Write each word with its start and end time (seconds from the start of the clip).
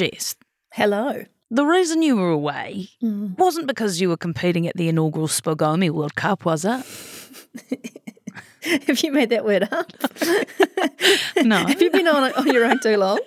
Jess, 0.00 0.34
Hello. 0.72 1.24
the 1.50 1.66
reason 1.66 2.00
you 2.00 2.16
were 2.16 2.30
away 2.30 2.88
Mm. 3.02 3.36
wasn't 3.36 3.66
because 3.66 4.00
you 4.00 4.08
were 4.08 4.16
competing 4.16 4.66
at 4.66 4.74
the 4.74 4.88
inaugural 4.88 5.28
Spogomi 5.28 5.90
World 5.90 6.14
Cup, 6.14 6.46
was 6.46 6.64
it? 6.64 6.82
Have 8.86 9.02
you 9.02 9.12
made 9.12 9.28
that 9.30 9.44
word 9.44 9.68
up? 9.70 9.92
No. 11.42 11.56
Have 11.66 11.80
you 11.82 11.90
been 11.90 12.06
on, 12.06 12.32
on 12.32 12.46
your 12.48 12.64
own 12.64 12.78
too 12.80 12.96
long 12.96 13.18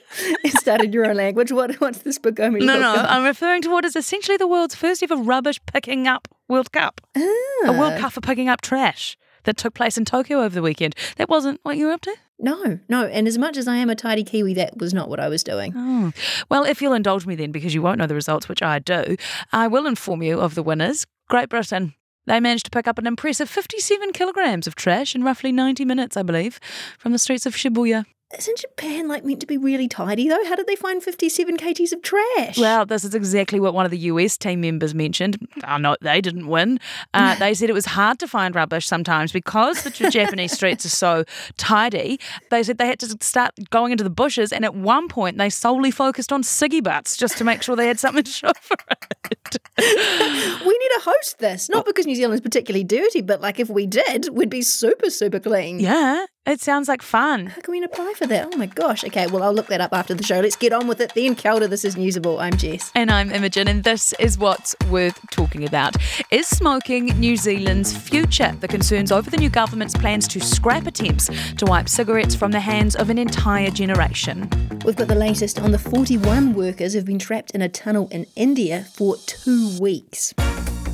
and 0.44 0.54
started 0.54 0.94
your 0.94 1.06
own 1.06 1.16
language? 1.16 1.52
What, 1.52 1.74
what's 1.76 2.00
this 2.00 2.18
Bogomi 2.20 2.60
No, 2.64 2.80
no, 2.80 2.94
Cup? 2.96 3.12
I'm 3.12 3.24
referring 3.24 3.62
to 3.64 3.70
what 3.70 3.86
is 3.86 3.96
essentially 3.96 4.38
the 4.38 4.48
world's 4.48 4.76
first 4.76 5.02
ever 5.04 5.16
rubbish 5.16 5.60
picking 5.66 6.08
up 6.08 6.28
World 6.48 6.72
Cup. 6.72 7.02
A 7.16 7.72
World 7.72 7.94
Ah. 7.96 8.00
Cup 8.00 8.14
for 8.14 8.22
picking 8.22 8.50
up 8.50 8.62
trash 8.62 9.18
that 9.44 9.58
took 9.58 9.74
place 9.74 9.98
in 9.98 10.06
Tokyo 10.06 10.40
over 10.42 10.54
the 10.56 10.62
weekend. 10.62 10.96
That 11.18 11.30
wasn't 11.30 11.60
what 11.64 11.78
you 11.78 11.88
were 11.88 11.94
up 11.94 12.02
to? 12.02 12.16
No, 12.40 12.80
no. 12.90 13.06
And 13.06 13.28
as 13.28 13.38
much 13.38 13.58
as 13.58 13.68
I 13.68 13.78
am 13.78 13.90
a 13.90 13.96
tidy 13.96 14.24
Kiwi, 14.24 14.54
that 14.56 14.78
was 14.78 14.94
not 14.94 15.10
what 15.10 15.20
I 15.20 15.30
was 15.30 15.44
doing. 15.44 15.74
Oh. 15.76 16.12
Well, 16.50 16.64
if 16.64 16.82
you'll 16.82 16.94
indulge 16.94 17.26
me 17.26 17.36
then, 17.36 17.52
because 17.52 17.74
you 17.74 17.82
won't 17.82 18.00
know 18.00 18.08
the 18.08 18.16
results, 18.16 18.50
which 18.50 18.62
I 18.62 18.80
do, 18.80 19.16
I 19.52 19.68
will 19.68 19.86
inform 19.86 20.24
you 20.24 20.40
of 20.40 20.56
the 20.56 20.64
winners. 20.64 21.06
Great 21.30 21.50
Britain. 21.50 21.94
They 22.26 22.40
managed 22.40 22.66
to 22.66 22.72
pick 22.72 22.88
up 22.88 22.98
an 22.98 23.08
impressive 23.08 23.50
57 23.50 24.14
kilograms 24.14 24.66
of 24.66 24.76
trash 24.76 25.14
in 25.14 25.24
roughly 25.24 25.52
90 25.52 25.84
minutes, 25.86 26.16
I 26.16 26.24
believe, 26.24 26.60
from 26.98 27.12
the 27.12 27.20
streets 27.20 27.46
of 27.46 27.54
Shibuya. 27.56 28.06
Isn't 28.38 28.58
Japan 28.58 29.08
like 29.08 29.24
meant 29.24 29.42
to 29.42 29.46
be 29.46 29.58
really 29.58 29.88
tidy 29.88 30.28
though? 30.28 30.44
How 30.46 30.56
did 30.56 30.66
they 30.66 30.76
find 30.76 31.04
57 31.04 31.58
kgs 31.58 31.94
of 31.94 32.02
trash? 32.02 32.58
Well, 32.58 32.86
this 32.86 33.04
is 33.04 33.14
exactly 33.14 33.60
what 33.60 33.74
one 33.74 33.86
of 33.86 33.92
the 33.92 33.98
US 34.00 34.38
team 34.38 34.62
members 34.62 34.96
mentioned. 34.96 35.38
Oh, 35.68 35.78
no, 35.78 35.96
they 36.02 36.20
didn't 36.20 36.48
win. 36.48 36.80
Uh, 37.14 37.36
they 37.40 37.54
said 37.54 37.70
it 37.70 37.74
was 37.74 37.86
hard 37.86 38.20
to 38.20 38.28
find 38.28 38.56
rubbish 38.56 38.88
sometimes 38.88 39.32
because 39.32 39.84
the 39.84 40.10
Japanese 40.10 40.52
streets 40.58 40.86
are 40.86 40.90
so 40.90 41.24
tidy. 41.58 42.20
They 42.50 42.64
said 42.64 42.80
they 42.80 42.88
had 42.88 43.00
to 43.00 43.18
start 43.22 43.52
going 43.70 43.92
into 43.92 44.04
the 44.04 44.10
bushes, 44.10 44.52
and 44.52 44.66
at 44.66 44.74
one 44.74 45.08
point 45.08 45.38
they 45.38 45.50
solely 45.50 45.92
focused 45.92 46.32
on 46.32 46.42
ciggy 46.42 46.84
butts 46.84 47.16
just 47.18 47.38
to 47.38 47.44
make 47.44 47.62
sure 47.62 47.76
they 47.76 47.88
had 47.88 48.00
something 48.00 48.24
to 48.24 48.32
show 48.32 48.52
for 48.60 48.78
it. 49.30 49.58
to 50.94 51.02
host 51.04 51.40
this. 51.40 51.70
Not 51.70 51.84
oh. 51.84 51.84
because 51.86 52.06
New 52.06 52.16
Zealand's 52.16 52.42
particularly 52.42 52.84
dirty, 52.84 53.22
but 53.22 53.42
like 53.42 53.60
if 53.60 53.70
we 53.70 53.86
did, 53.88 54.30
we'd 54.32 54.50
be 54.50 54.62
super, 54.62 55.10
super 55.10 55.40
clean. 55.40 55.80
yeah, 55.80 56.26
it 56.46 56.60
sounds 56.60 56.88
like 56.88 57.02
fun. 57.02 57.48
How 57.48 57.62
can 57.62 57.72
we 57.72 57.84
apply 57.84 58.14
for 58.18 58.28
that? 58.28 58.50
Oh 58.54 58.58
my 58.58 58.66
gosh. 58.66 59.04
Okay, 59.06 59.28
well, 59.28 59.44
I'll 59.44 59.54
look 59.54 59.68
that 59.68 59.82
up 59.82 59.94
after 59.94 60.14
the 60.14 60.24
show. 60.24 60.40
Let's 60.40 60.56
get 60.56 60.74
on 60.74 60.88
with 60.88 61.00
it 61.00 61.14
then. 61.16 61.38
Ora, 61.46 61.68
this 61.68 61.86
is 61.86 61.96
Newsable. 61.96 62.42
I'm 62.42 62.58
Jess. 62.58 62.92
And 62.96 63.10
I'm 63.10 63.32
Imogen, 63.32 63.68
and 63.68 63.84
this 63.84 64.14
is 64.20 64.38
what's 64.38 64.76
worth 64.90 65.20
talking 65.32 65.66
about. 65.66 65.96
Is 66.32 66.48
smoking 66.48 67.06
New 67.20 67.38
Zealand's 67.38 67.96
future? 67.96 68.56
The 68.60 68.68
concerns 68.68 69.12
over 69.12 69.30
the 69.30 69.38
new 69.38 69.50
government's 69.50 69.96
plans 69.96 70.28
to 70.30 70.42
scrap 70.42 70.86
attempts 70.86 71.30
to 71.58 71.66
wipe 71.66 71.88
cigarettes 71.88 72.36
from 72.36 72.52
the 72.52 72.60
hands 72.60 72.96
of 72.96 73.10
an 73.10 73.18
entire 73.18 73.70
generation. 73.70 74.50
We've 74.86 74.96
got 74.96 75.08
the 75.08 75.16
latest 75.16 75.60
on 75.60 75.72
the 75.72 75.80
41 75.80 76.54
workers 76.54 76.94
who've 76.94 77.06
been 77.06 77.20
trapped 77.20 77.52
in 77.52 77.62
a 77.62 77.70
tunnel 77.70 78.08
in 78.12 78.26
India 78.36 78.86
for 78.94 79.16
two 79.26 79.78
weeks. 79.80 80.34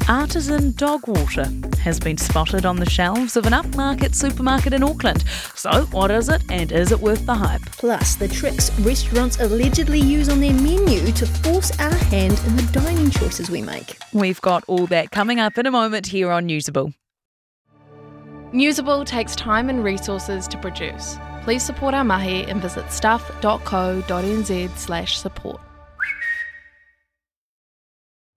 Artisan 0.09 0.71
dog 0.71 1.07
water 1.07 1.45
has 1.81 1.99
been 1.99 2.17
spotted 2.17 2.65
on 2.65 2.77
the 2.77 2.89
shelves 2.89 3.37
of 3.37 3.45
an 3.45 3.53
upmarket 3.53 4.15
supermarket 4.15 4.73
in 4.73 4.81
Auckland. 4.81 5.23
So, 5.53 5.83
what 5.91 6.09
is 6.09 6.29
it, 6.29 6.41
and 6.49 6.71
is 6.71 6.91
it 6.91 6.99
worth 6.99 7.27
the 7.27 7.35
hype? 7.35 7.61
Plus, 7.73 8.15
the 8.15 8.27
tricks 8.27 8.71
restaurants 8.79 9.39
allegedly 9.39 9.99
use 9.99 10.27
on 10.27 10.39
their 10.39 10.51
menu 10.51 11.11
to 11.11 11.27
force 11.27 11.69
our 11.79 11.93
hand 11.93 12.41
in 12.47 12.55
the 12.55 12.67
dining 12.71 13.11
choices 13.11 13.51
we 13.51 13.61
make. 13.61 13.99
We've 14.11 14.41
got 14.41 14.63
all 14.65 14.87
that 14.87 15.11
coming 15.11 15.39
up 15.39 15.59
in 15.59 15.67
a 15.67 15.71
moment 15.71 16.07
here 16.07 16.31
on 16.31 16.47
Newsable. 16.47 16.95
Newsable 18.51 19.05
takes 19.05 19.35
time 19.35 19.69
and 19.69 19.83
resources 19.83 20.47
to 20.47 20.57
produce. 20.57 21.19
Please 21.43 21.61
support 21.61 21.93
our 21.93 22.03
mahi 22.03 22.45
and 22.45 22.59
visit 22.59 22.91
stuff.co.nz 22.91 24.75
slash 24.75 25.19
support. 25.19 25.61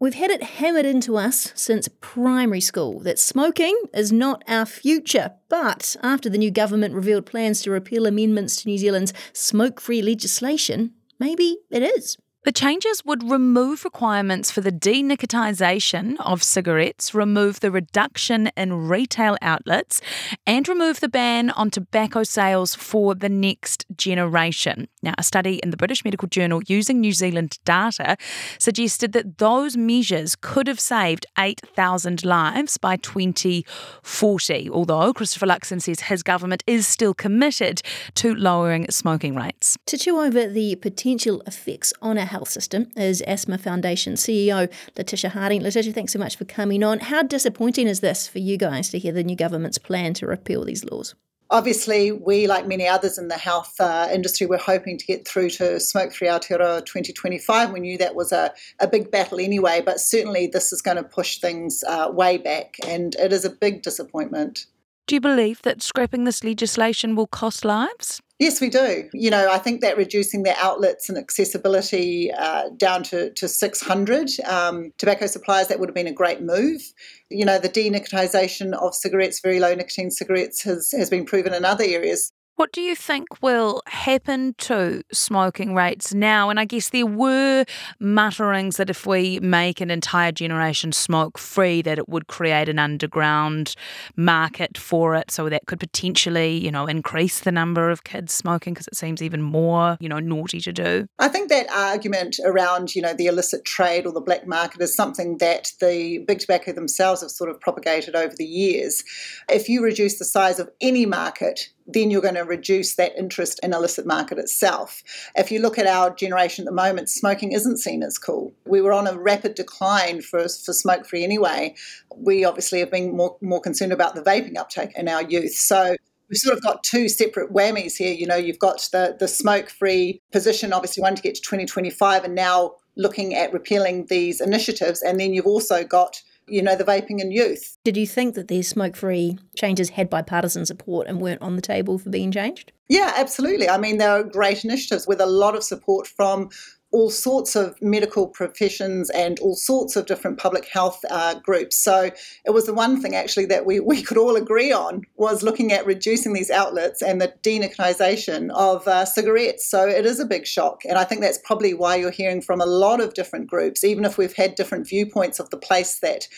We've 0.02 0.14
had 0.14 0.32
it 0.32 0.42
hammered 0.42 0.84
into 0.84 1.16
us 1.16 1.52
since 1.54 1.86
primary 2.00 2.60
school 2.60 2.98
that 3.02 3.20
smoking 3.20 3.80
is 3.94 4.10
not 4.10 4.42
our 4.48 4.66
future. 4.66 5.34
But 5.48 5.94
after 6.02 6.28
the 6.28 6.38
new 6.38 6.50
government 6.50 6.96
revealed 6.96 7.24
plans 7.24 7.62
to 7.62 7.70
repeal 7.70 8.06
amendments 8.06 8.56
to 8.56 8.68
New 8.68 8.78
Zealand's 8.78 9.14
smoke 9.32 9.80
free 9.80 10.02
legislation, 10.02 10.94
maybe 11.20 11.58
it 11.70 11.84
is. 11.84 12.18
The 12.44 12.50
changes 12.50 13.04
would 13.04 13.30
remove 13.30 13.84
requirements 13.84 14.50
for 14.50 14.62
the 14.62 14.72
denicotisation 14.72 16.16
of 16.18 16.42
cigarettes, 16.42 17.14
remove 17.14 17.60
the 17.60 17.70
reduction 17.70 18.50
in 18.56 18.88
retail 18.88 19.36
outlets, 19.40 20.00
and 20.44 20.66
remove 20.66 20.98
the 20.98 21.08
ban 21.08 21.50
on 21.50 21.70
tobacco 21.70 22.24
sales 22.24 22.74
for 22.74 23.14
the 23.14 23.28
next 23.28 23.86
generation. 23.96 24.88
Now, 25.04 25.14
a 25.18 25.22
study 25.22 25.60
in 25.62 25.70
the 25.70 25.76
British 25.76 26.04
Medical 26.04 26.26
Journal 26.26 26.62
using 26.66 27.00
New 27.00 27.12
Zealand 27.12 27.60
data 27.64 28.16
suggested 28.58 29.12
that 29.12 29.38
those 29.38 29.76
measures 29.76 30.34
could 30.34 30.66
have 30.66 30.80
saved 30.80 31.26
8,000 31.38 32.24
lives 32.24 32.76
by 32.76 32.96
2040, 32.96 34.68
although 34.68 35.12
Christopher 35.12 35.46
Luxon 35.46 35.80
says 35.80 36.00
his 36.00 36.24
government 36.24 36.64
is 36.66 36.88
still 36.88 37.14
committed 37.14 37.82
to 38.14 38.34
lowering 38.34 38.90
smoking 38.90 39.36
rates. 39.36 39.78
To 39.86 39.96
chew 39.96 40.18
over 40.18 40.48
the 40.48 40.74
potential 40.74 41.40
effects 41.46 41.92
on 42.02 42.18
our 42.18 42.31
health 42.32 42.48
system 42.48 42.88
is 42.96 43.20
Asthma 43.22 43.58
Foundation 43.58 44.14
CEO 44.14 44.72
Letitia 44.96 45.30
Harding. 45.30 45.62
Letitia, 45.62 45.92
thanks 45.92 46.12
so 46.12 46.18
much 46.18 46.36
for 46.36 46.46
coming 46.46 46.82
on. 46.82 46.98
How 46.98 47.22
disappointing 47.22 47.86
is 47.86 48.00
this 48.00 48.26
for 48.26 48.38
you 48.38 48.56
guys 48.56 48.88
to 48.88 48.98
hear 48.98 49.12
the 49.12 49.22
new 49.22 49.36
government's 49.36 49.78
plan 49.78 50.14
to 50.14 50.26
repeal 50.26 50.64
these 50.64 50.84
laws? 50.84 51.14
Obviously, 51.50 52.10
we, 52.10 52.46
like 52.46 52.66
many 52.66 52.88
others 52.88 53.18
in 53.18 53.28
the 53.28 53.36
health 53.36 53.74
uh, 53.78 54.08
industry, 54.10 54.46
were 54.46 54.56
hoping 54.56 54.96
to 54.96 55.04
get 55.04 55.28
through 55.28 55.50
to 55.50 55.78
smoke 55.78 56.14
free 56.14 56.28
Aotearoa 56.28 56.86
2025. 56.86 57.70
We 57.70 57.80
knew 57.80 57.98
that 57.98 58.14
was 58.14 58.32
a, 58.32 58.54
a 58.80 58.88
big 58.88 59.10
battle 59.10 59.38
anyway, 59.38 59.82
but 59.84 60.00
certainly 60.00 60.46
this 60.46 60.72
is 60.72 60.80
going 60.80 60.96
to 60.96 61.02
push 61.02 61.38
things 61.38 61.84
uh, 61.86 62.08
way 62.10 62.38
back, 62.38 62.76
and 62.86 63.14
it 63.16 63.34
is 63.34 63.44
a 63.44 63.50
big 63.50 63.82
disappointment. 63.82 64.64
Do 65.06 65.16
you 65.16 65.20
believe 65.20 65.60
that 65.62 65.82
scrapping 65.82 66.24
this 66.24 66.42
legislation 66.42 67.14
will 67.14 67.26
cost 67.26 67.66
lives? 67.66 68.22
Yes, 68.42 68.60
we 68.60 68.70
do. 68.70 69.08
You 69.12 69.30
know, 69.30 69.52
I 69.52 69.58
think 69.58 69.82
that 69.82 69.96
reducing 69.96 70.42
the 70.42 70.52
outlets 70.58 71.08
and 71.08 71.16
accessibility 71.16 72.32
uh, 72.32 72.70
down 72.76 73.04
to, 73.04 73.30
to 73.34 73.46
600 73.46 74.30
um, 74.40 74.90
tobacco 74.98 75.28
suppliers, 75.28 75.68
that 75.68 75.78
would 75.78 75.88
have 75.88 75.94
been 75.94 76.08
a 76.08 76.12
great 76.12 76.42
move. 76.42 76.82
You 77.30 77.44
know, 77.44 77.60
the 77.60 77.68
denicotisation 77.68 78.72
of 78.72 78.96
cigarettes, 78.96 79.38
very 79.38 79.60
low 79.60 79.76
nicotine 79.76 80.10
cigarettes, 80.10 80.60
has, 80.64 80.90
has 80.90 81.08
been 81.08 81.24
proven 81.24 81.54
in 81.54 81.64
other 81.64 81.84
areas. 81.84 82.32
What 82.56 82.70
do 82.72 82.82
you 82.82 82.94
think 82.94 83.42
will 83.42 83.82
happen 83.86 84.54
to 84.58 85.02
smoking 85.10 85.74
rates 85.74 86.12
now? 86.12 86.50
And 86.50 86.60
I 86.60 86.66
guess 86.66 86.90
there 86.90 87.06
were 87.06 87.64
mutterings 87.98 88.76
that 88.76 88.90
if 88.90 89.06
we 89.06 89.40
make 89.40 89.80
an 89.80 89.90
entire 89.90 90.32
generation 90.32 90.92
smoke 90.92 91.38
free, 91.38 91.80
that 91.82 91.98
it 91.98 92.10
would 92.10 92.26
create 92.26 92.68
an 92.68 92.78
underground 92.78 93.74
market 94.16 94.76
for 94.76 95.14
it. 95.14 95.30
So 95.30 95.48
that 95.48 95.66
could 95.66 95.80
potentially, 95.80 96.56
you 96.56 96.70
know, 96.70 96.86
increase 96.86 97.40
the 97.40 97.52
number 97.52 97.90
of 97.90 98.04
kids 98.04 98.34
smoking 98.34 98.74
because 98.74 98.86
it 98.86 98.96
seems 98.96 99.22
even 99.22 99.40
more, 99.40 99.96
you 99.98 100.08
know, 100.08 100.20
naughty 100.20 100.60
to 100.60 100.72
do. 100.72 101.06
I 101.18 101.28
think 101.28 101.48
that 101.48 101.70
argument 101.72 102.36
around, 102.44 102.94
you 102.94 103.00
know, 103.00 103.14
the 103.14 103.28
illicit 103.28 103.64
trade 103.64 104.04
or 104.04 104.12
the 104.12 104.20
black 104.20 104.46
market 104.46 104.82
is 104.82 104.94
something 104.94 105.38
that 105.38 105.72
the 105.80 106.18
big 106.28 106.40
tobacco 106.40 106.72
themselves 106.72 107.22
have 107.22 107.30
sort 107.30 107.48
of 107.48 107.58
propagated 107.60 108.14
over 108.14 108.34
the 108.36 108.44
years. 108.44 109.02
If 109.48 109.70
you 109.70 109.82
reduce 109.82 110.18
the 110.18 110.26
size 110.26 110.58
of 110.58 110.68
any 110.82 111.06
market, 111.06 111.71
then 111.86 112.10
you're 112.10 112.22
going 112.22 112.34
to 112.34 112.42
reduce 112.42 112.94
that 112.96 113.16
interest 113.16 113.60
in 113.62 113.72
illicit 113.72 114.06
market 114.06 114.38
itself. 114.38 115.02
If 115.34 115.50
you 115.50 115.60
look 115.60 115.78
at 115.78 115.86
our 115.86 116.14
generation 116.14 116.64
at 116.64 116.66
the 116.66 116.74
moment, 116.74 117.08
smoking 117.08 117.52
isn't 117.52 117.78
seen 117.78 118.02
as 118.02 118.18
cool. 118.18 118.52
We 118.66 118.80
were 118.80 118.92
on 118.92 119.06
a 119.06 119.18
rapid 119.18 119.54
decline 119.54 120.22
for, 120.22 120.42
for 120.42 120.72
smoke 120.72 121.06
free 121.06 121.24
anyway. 121.24 121.74
We 122.16 122.44
obviously 122.44 122.80
have 122.80 122.90
been 122.90 123.16
more, 123.16 123.36
more 123.40 123.60
concerned 123.60 123.92
about 123.92 124.14
the 124.14 124.22
vaping 124.22 124.56
uptake 124.56 124.92
in 124.96 125.08
our 125.08 125.22
youth. 125.22 125.54
So 125.54 125.96
we've 126.28 126.38
sort 126.38 126.56
of 126.56 126.62
got 126.62 126.82
two 126.82 127.08
separate 127.08 127.52
whammies 127.52 127.96
here. 127.96 128.12
You 128.12 128.26
know, 128.26 128.36
you've 128.36 128.58
got 128.58 128.88
the, 128.92 129.16
the 129.18 129.28
smoke 129.28 129.68
free 129.68 130.20
position, 130.32 130.72
obviously, 130.72 131.02
wanting 131.02 131.16
to 131.16 131.22
get 131.22 131.34
to 131.36 131.42
2025, 131.42 132.24
and 132.24 132.34
now 132.34 132.76
looking 132.96 133.34
at 133.34 133.52
repealing 133.52 134.06
these 134.06 134.40
initiatives. 134.40 135.02
And 135.02 135.18
then 135.18 135.32
you've 135.34 135.46
also 135.46 135.84
got 135.84 136.22
you 136.46 136.62
know, 136.62 136.76
the 136.76 136.84
vaping 136.84 137.20
in 137.20 137.30
youth. 137.30 137.76
Did 137.84 137.96
you 137.96 138.06
think 138.06 138.34
that 138.34 138.48
these 138.48 138.68
smoke 138.68 138.96
free 138.96 139.38
changes 139.56 139.90
had 139.90 140.10
bipartisan 140.10 140.66
support 140.66 141.06
and 141.06 141.20
weren't 141.20 141.42
on 141.42 141.56
the 141.56 141.62
table 141.62 141.98
for 141.98 142.10
being 142.10 142.32
changed? 142.32 142.72
Yeah, 142.88 143.12
absolutely. 143.16 143.68
I 143.68 143.78
mean, 143.78 143.98
they're 143.98 144.24
great 144.24 144.64
initiatives 144.64 145.06
with 145.06 145.20
a 145.20 145.26
lot 145.26 145.54
of 145.54 145.64
support 145.64 146.06
from 146.06 146.50
all 146.92 147.10
sorts 147.10 147.56
of 147.56 147.80
medical 147.80 148.28
professions 148.28 149.10
and 149.10 149.38
all 149.40 149.56
sorts 149.56 149.96
of 149.96 150.06
different 150.06 150.38
public 150.38 150.68
health 150.68 151.02
uh, 151.10 151.34
groups. 151.34 151.76
So 151.76 152.10
it 152.44 152.50
was 152.50 152.66
the 152.66 152.74
one 152.74 153.00
thing 153.00 153.16
actually 153.16 153.46
that 153.46 153.66
we, 153.66 153.80
we 153.92 154.02
could 154.02 154.18
all 154.18 154.36
agree 154.36 154.72
on 154.72 155.02
was 155.16 155.42
looking 155.42 155.72
at 155.72 155.86
reducing 155.86 156.32
these 156.32 156.50
outlets 156.50 157.02
and 157.02 157.20
the 157.20 157.34
denicotisation 157.42 158.50
of 158.50 158.86
uh, 158.86 159.04
cigarettes. 159.04 159.66
So 159.66 159.88
it 159.88 160.06
is 160.06 160.20
a 160.20 160.26
big 160.26 160.46
shock. 160.46 160.82
And 160.84 160.98
I 160.98 161.04
think 161.04 161.22
that's 161.22 161.38
probably 161.38 161.74
why 161.74 161.96
you're 161.96 162.10
hearing 162.10 162.42
from 162.42 162.60
a 162.60 162.66
lot 162.66 163.00
of 163.00 163.14
different 163.14 163.48
groups, 163.48 163.84
even 163.84 164.04
if 164.04 164.18
we've 164.18 164.34
had 164.34 164.54
different 164.54 164.88
viewpoints 164.88 165.40
of 165.40 165.50
the 165.50 165.56
place 165.56 165.98
that 166.00 166.28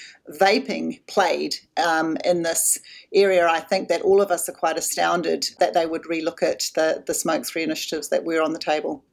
vaping 0.41 1.05
played 1.07 1.57
um, 1.85 2.17
in 2.25 2.43
this 2.43 2.79
area. 3.13 3.47
I 3.47 3.61
think 3.61 3.89
that 3.89 4.03
all 4.03 4.21
of 4.23 4.31
us 4.31 4.49
are 4.49 4.53
quite 4.53 4.79
astounded 4.79 5.47
that 5.59 5.75
they 5.75 5.87
would 5.87 6.05
relook 6.05 6.43
at 6.43 6.71
the, 6.75 7.03
the 7.07 7.15
smoke 7.15 7.45
free 7.47 7.63
initiatives 7.63 8.09
that 8.11 8.25
were 8.25 8.43
on 8.43 8.53
the 8.53 8.59
table. 8.59 9.05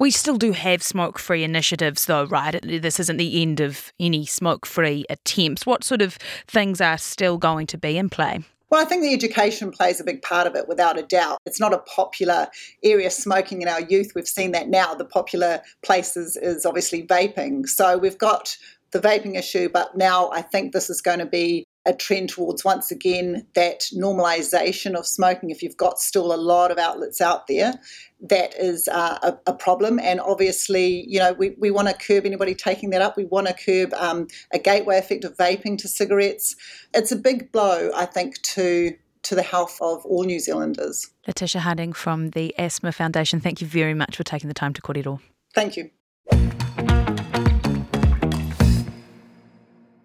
We 0.00 0.10
still 0.10 0.38
do 0.38 0.52
have 0.52 0.82
smoke 0.82 1.18
free 1.18 1.44
initiatives, 1.44 2.06
though, 2.06 2.24
right? 2.24 2.58
This 2.62 2.98
isn't 2.98 3.18
the 3.18 3.42
end 3.42 3.60
of 3.60 3.92
any 4.00 4.24
smoke 4.24 4.64
free 4.64 5.04
attempts. 5.10 5.66
What 5.66 5.84
sort 5.84 6.00
of 6.00 6.14
things 6.48 6.80
are 6.80 6.96
still 6.96 7.36
going 7.36 7.66
to 7.66 7.76
be 7.76 7.98
in 7.98 8.08
play? 8.08 8.40
Well, 8.70 8.80
I 8.80 8.86
think 8.86 9.02
the 9.02 9.12
education 9.12 9.70
plays 9.70 10.00
a 10.00 10.04
big 10.04 10.22
part 10.22 10.46
of 10.46 10.56
it 10.56 10.66
without 10.66 10.98
a 10.98 11.02
doubt. 11.02 11.36
It's 11.44 11.60
not 11.60 11.74
a 11.74 11.80
popular 11.80 12.48
area 12.82 13.10
smoking 13.10 13.60
in 13.60 13.68
our 13.68 13.82
youth. 13.82 14.12
We've 14.14 14.26
seen 14.26 14.52
that 14.52 14.70
now. 14.70 14.94
The 14.94 15.04
popular 15.04 15.60
places 15.82 16.34
is 16.34 16.64
obviously 16.64 17.06
vaping. 17.06 17.68
So 17.68 17.98
we've 17.98 18.16
got 18.16 18.56
the 18.92 19.00
vaping 19.00 19.36
issue, 19.36 19.68
but 19.68 19.98
now 19.98 20.30
I 20.30 20.40
think 20.40 20.72
this 20.72 20.88
is 20.88 21.02
going 21.02 21.18
to 21.18 21.26
be 21.26 21.66
a 21.86 21.94
trend 21.94 22.28
towards 22.28 22.64
once 22.64 22.90
again 22.90 23.46
that 23.54 23.80
normalization 23.94 24.94
of 24.94 25.06
smoking. 25.06 25.50
If 25.50 25.62
you've 25.62 25.76
got 25.76 25.98
still 25.98 26.32
a 26.32 26.36
lot 26.36 26.70
of 26.70 26.78
outlets 26.78 27.20
out 27.20 27.46
there, 27.46 27.74
that 28.20 28.54
is 28.54 28.86
uh, 28.88 29.18
a, 29.22 29.50
a, 29.50 29.54
problem. 29.54 29.98
And 29.98 30.20
obviously, 30.20 31.04
you 31.08 31.18
know, 31.18 31.32
we, 31.32 31.50
we 31.58 31.70
want 31.70 31.88
to 31.88 31.94
curb 31.94 32.26
anybody 32.26 32.54
taking 32.54 32.90
that 32.90 33.00
up. 33.00 33.16
We 33.16 33.24
want 33.24 33.46
to 33.46 33.54
curb 33.54 33.94
um, 33.94 34.28
a 34.52 34.58
gateway 34.58 34.98
effect 34.98 35.24
of 35.24 35.36
vaping 35.36 35.78
to 35.78 35.88
cigarettes. 35.88 36.54
It's 36.92 37.12
a 37.12 37.16
big 37.16 37.50
blow, 37.50 37.90
I 37.94 38.04
think, 38.04 38.40
to 38.42 38.94
to 39.22 39.34
the 39.34 39.42
health 39.42 39.76
of 39.82 40.04
all 40.06 40.24
New 40.24 40.40
Zealanders. 40.40 41.10
Letitia 41.26 41.60
Harding 41.60 41.92
from 41.92 42.30
the 42.30 42.54
Asthma 42.58 42.90
Foundation, 42.90 43.38
thank 43.38 43.60
you 43.60 43.66
very 43.66 43.92
much 43.92 44.16
for 44.16 44.24
taking 44.24 44.48
the 44.48 44.54
time 44.54 44.72
to 44.72 44.80
kōrero. 44.80 45.20
Thank 45.54 45.76
you. 45.76 45.90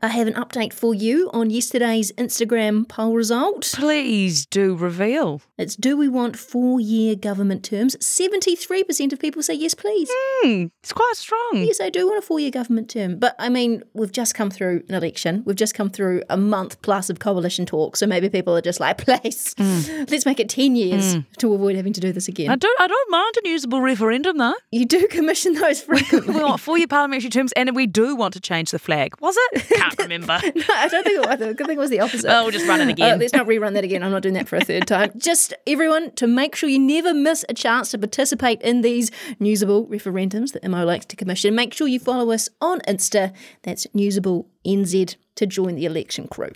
I 0.05 0.09
have 0.09 0.27
an 0.27 0.35
update 0.35 0.71
for 0.71 0.93
you 0.93 1.31
on 1.33 1.49
yesterday's 1.49 2.11
Instagram 2.11 2.87
poll 2.87 3.15
result. 3.15 3.71
Please 3.73 4.45
do 4.45 4.75
reveal. 4.75 5.41
It's 5.57 5.75
do 5.75 5.97
we 5.97 6.07
want 6.07 6.37
four 6.37 6.79
year 6.79 7.15
government 7.15 7.65
terms? 7.65 7.95
73% 7.95 9.11
of 9.13 9.19
people 9.19 9.41
say 9.41 9.55
yes, 9.55 9.73
please. 9.73 10.07
Hmm, 10.11 10.65
it's 10.83 10.93
quite 10.93 11.13
strong. 11.15 11.53
Yes, 11.55 11.81
I 11.81 11.89
do 11.89 12.05
want 12.05 12.19
a 12.19 12.21
four 12.21 12.39
year 12.39 12.51
government 12.51 12.91
term. 12.91 13.17
But 13.17 13.35
I 13.39 13.49
mean, 13.49 13.81
we've 13.95 14.11
just 14.11 14.35
come 14.35 14.51
through 14.51 14.83
an 14.89 14.93
election. 14.93 15.41
We've 15.43 15.55
just 15.55 15.73
come 15.73 15.89
through 15.89 16.21
a 16.29 16.37
month 16.37 16.83
plus 16.83 17.09
of 17.09 17.17
coalition 17.17 17.65
talk. 17.65 17.97
So 17.97 18.05
maybe 18.05 18.29
people 18.29 18.55
are 18.55 18.61
just 18.61 18.79
like, 18.79 18.97
please, 19.05 19.55
mm. 19.55 20.11
let's 20.11 20.27
make 20.27 20.39
it 20.39 20.49
10 20.49 20.75
years 20.75 21.15
mm. 21.15 21.25
to 21.37 21.51
avoid 21.55 21.77
having 21.77 21.93
to 21.93 22.01
do 22.01 22.11
this 22.11 22.27
again. 22.27 22.51
I 22.51 22.57
don't, 22.57 22.79
I 22.79 22.85
don't 22.85 23.11
mind 23.11 23.33
a 23.43 23.49
Newsable 23.49 23.81
referendum 23.81 24.37
though. 24.37 24.53
You 24.71 24.85
do 24.85 25.07
commission 25.07 25.53
those 25.55 25.81
frequently. 25.81 26.35
we 26.35 26.43
want 26.43 26.61
four 26.61 26.77
year 26.77 26.85
parliamentary 26.85 27.31
terms 27.31 27.53
and 27.53 27.75
we 27.75 27.87
do 27.87 28.15
want 28.15 28.35
to 28.35 28.39
change 28.39 28.69
the 28.69 28.77
flag. 28.77 29.19
Was 29.19 29.35
it? 29.53 29.94
Can't 29.97 30.09
remember. 30.09 30.39
no, 30.43 30.63
I 30.73 30.87
don't 30.87 31.03
think 31.03 31.17
it 31.17 31.27
was. 31.27 31.41
I 31.41 31.53
think 31.53 31.69
it 31.71 31.77
was 31.77 31.89
the 31.89 31.99
opposite. 31.99 32.31
Oh, 32.31 32.43
we'll 32.43 32.51
just 32.51 32.67
run 32.67 32.81
it 32.81 32.89
again. 32.89 33.15
Uh, 33.15 33.17
let's 33.17 33.33
not 33.33 33.47
rerun 33.47 33.73
that 33.73 33.83
again. 33.83 34.03
I'm 34.03 34.11
not 34.11 34.21
doing 34.21 34.33
that 34.35 34.47
for 34.47 34.55
a 34.57 34.61
third 34.61 34.87
time. 34.87 35.11
Just 35.17 35.53
everyone 35.67 36.11
to 36.11 36.27
make 36.27 36.55
sure 36.55 36.69
you 36.69 36.79
never 36.79 37.13
miss 37.13 37.43
a 37.49 37.53
chance 37.53 37.91
to 37.91 37.97
participate 37.97 38.61
in 38.61 38.81
these 38.81 39.11
newsable 39.39 39.87
referendums 39.87 40.53
that 40.53 40.67
Mo 40.69 40.85
likes 40.85 41.05
to 41.07 41.15
commission. 41.15 41.55
Make 41.55 41.73
sure 41.73 41.87
you 41.87 41.99
follow 41.99 42.31
us 42.31 42.49
on 42.61 42.79
Insta. 42.81 43.33
That's 43.63 43.87
newsable 43.87 44.45
NZ 44.65 45.15
to 45.35 45.45
join 45.45 45.75
the 45.75 45.85
election 45.85 46.27
crew. 46.27 46.51